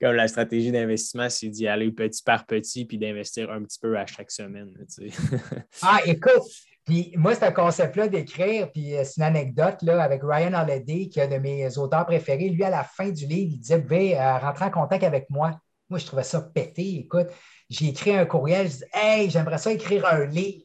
[0.00, 3.98] comme la stratégie d'investissement, c'est d'y aller petit par petit puis d'investir un petit peu
[3.98, 4.72] à chaque semaine.
[5.82, 6.42] ah, écoute,
[6.84, 11.20] puis moi, un concept-là d'écrire, puis euh, c'est une anecdote là, avec Ryan Holiday, qui
[11.20, 12.48] est un de mes auteurs préférés.
[12.48, 15.28] Lui, à la fin du livre, il disait Vous pouvez euh, rentrer en contact avec
[15.28, 15.60] moi.
[15.88, 17.00] Moi, je trouvais ça pété.
[17.00, 17.28] Écoute,
[17.70, 20.64] j'ai écrit un courriel, je dis Hey, j'aimerais ça écrire un livre.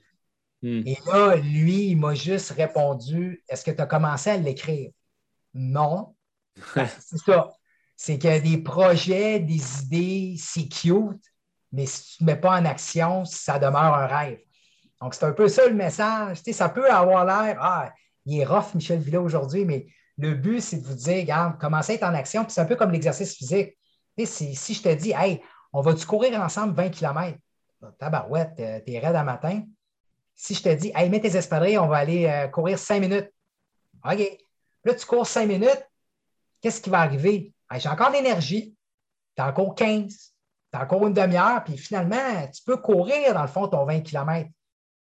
[0.61, 0.81] Hmm.
[0.85, 4.91] Et là, lui, il m'a juste répondu Est-ce que tu as commencé à l'écrire?
[5.53, 6.15] Non.
[6.75, 7.53] c'est ça.
[7.95, 11.23] C'est qu'il y a des projets, des idées, c'est cute,
[11.71, 14.39] mais si tu ne mets pas en action, ça demeure un rêve.
[15.01, 16.37] Donc, c'est un peu ça le message.
[16.37, 17.93] Tu sais, ça peut avoir l'air, ah,
[18.25, 21.93] il est rough, Michel Villa, aujourd'hui, mais le but, c'est de vous dire, regarde, commencez
[21.93, 22.43] à être en action.
[22.43, 23.77] Puis c'est un peu comme l'exercice physique.
[24.17, 25.41] Si je te dis, hey,
[25.71, 27.37] on va-tu courir ensemble 20 km?
[27.99, 29.63] Tabarouette, euh, t'es raide à matin.
[30.35, 33.31] Si je te dis, hey, mets tes espadrilles, on va aller euh, courir 5 minutes.
[34.05, 34.39] OK.
[34.85, 35.89] Là, tu cours 5 minutes.
[36.61, 37.53] Qu'est-ce qui va arriver?
[37.75, 38.75] j'ai encore l'énergie.
[39.35, 40.13] Tu as encore 15.
[40.13, 40.33] Tu
[40.73, 41.63] as encore une demi-heure.
[41.63, 44.49] Puis finalement, tu peux courir, dans le fond, ton 20 km.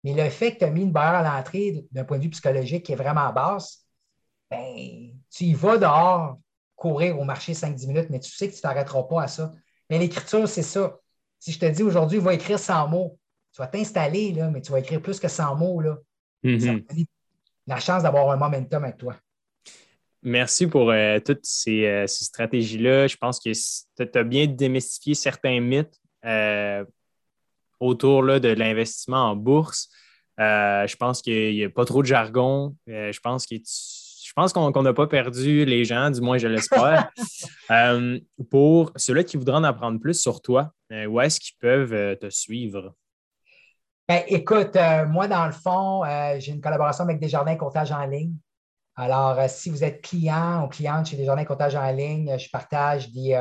[0.04, 2.30] Mais le fait que tu as mis une barrière à l'entrée d'un point de vue
[2.30, 3.84] psychologique qui est vraiment basse,
[4.50, 6.38] ben, tu y vas dehors
[6.78, 9.52] courir au marché 5-10 minutes, mais tu sais que tu ne t'arrêteras pas à ça.
[9.90, 10.98] Mais l'écriture, c'est ça.
[11.40, 13.18] Si je te dis aujourd'hui, va écrire 100 mots,
[13.52, 15.80] tu vas t'installer, là, mais tu vas écrire plus que 100 mots.
[15.80, 15.98] Là.
[16.44, 17.06] Mm-hmm.
[17.66, 19.16] la chance d'avoir un momentum avec toi.
[20.22, 23.08] Merci pour euh, toutes euh, ces, stratégies-là.
[23.08, 26.84] Je pense que tu as bien démystifié certains mythes euh,
[27.80, 29.88] autour de l'investissement en bourse.
[30.38, 32.76] Je pense qu'il n'y a pas trop de jargon.
[32.86, 33.56] Je pense je
[34.40, 37.10] pense qu'on n'a pas perdu les gens, du moins je l'espère.
[37.70, 38.18] Euh,
[38.50, 42.94] pour ceux-là qui voudraient en apprendre plus sur toi, où est-ce qu'ils peuvent te suivre?
[44.08, 44.74] Ben, écoute,
[45.06, 46.02] moi, dans le fond,
[46.38, 48.32] j'ai une collaboration avec Desjardins Comptage en ligne.
[48.96, 53.38] Alors, si vous êtes client ou cliente chez Desjardins Comptage en ligne, je partage des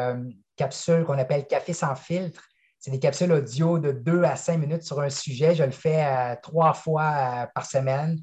[0.57, 2.43] capsules qu'on appelle Café sans filtre
[2.79, 5.55] c'est des capsules audio de 2 à 5 minutes sur un sujet.
[5.55, 8.19] Je le fais euh, trois fois euh, par semaine.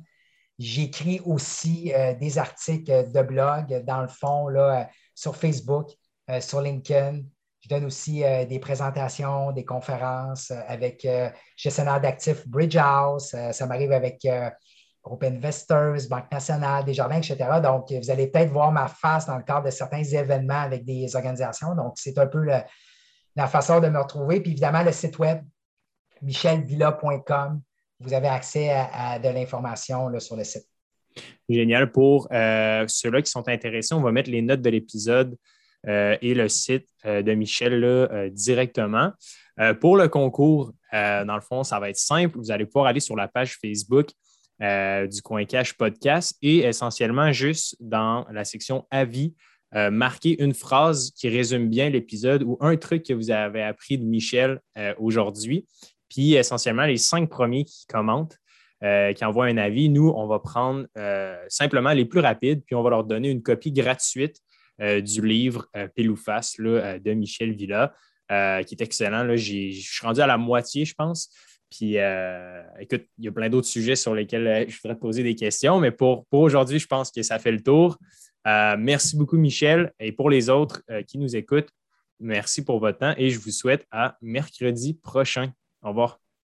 [0.59, 5.91] J'écris aussi euh, des articles de blog, dans le fond, là, sur Facebook,
[6.41, 7.21] sur LinkedIn.
[7.61, 11.07] Je donne aussi des présentations, des conférences avec
[11.57, 13.35] gestionnaire d'actifs Bridgehouse.
[13.53, 14.27] ça m'arrive avec
[15.05, 17.37] Groupe Investors, Banque nationale, Desjardins, etc.
[17.63, 21.15] Donc, vous allez peut-être voir ma face dans le cadre de certains événements avec des
[21.15, 21.75] organisations.
[21.75, 22.45] Donc, c'est un peu
[23.37, 24.41] la façon de me retrouver.
[24.41, 25.43] Puis évidemment, le site web,
[26.23, 27.61] michelvilla.com.
[28.05, 30.67] Vous avez accès à, de l'information sur le site.
[31.49, 31.91] Génial.
[31.91, 35.37] Pour euh, ceux-là qui sont intéressés, on va mettre les notes de l'épisode
[35.87, 39.13] euh, et le site euh, de Michel directement.
[39.81, 42.37] pour le concours, dans le fond, ça va être simple.
[42.39, 44.09] Vous allez pouvoir aller sur la page Facebook
[44.61, 49.35] du Coin Cash Podcast et essentiellement juste dans la section Avis,
[49.73, 54.05] marquer une phrase qui résume bien l'épisode ou un truc que vous avez appris de
[54.05, 54.61] Michel
[54.99, 55.67] aujourd'hui.
[56.15, 58.39] Puis essentiellement, les cinq premiers qui commentent,
[58.83, 60.87] euh, qui envoient un avis, nous, on va prendre
[61.49, 64.41] simplement les plus rapides, puis on va leur donner une copie gratuite
[64.79, 67.95] du livre Pile ou Face de Michel Villa,
[68.29, 69.27] qui est excellent.
[69.37, 71.31] je suis rendu à la moitié, je pense.
[71.71, 71.97] Puis,
[72.79, 75.81] écoute, il y a plein d'autres sujets sur lesquels je voudrais te poser des questions,
[75.81, 77.99] mais pour, aujourd'hui, je pense que ça fait le tour.
[78.47, 79.93] Euh, merci beaucoup, Michel.
[79.99, 81.71] Et pour les autres euh, qui nous écoutent,
[82.21, 85.53] merci pour votre temps et je vous souhaite à mercredi prochain.
[85.85, 86.21] Au revoir.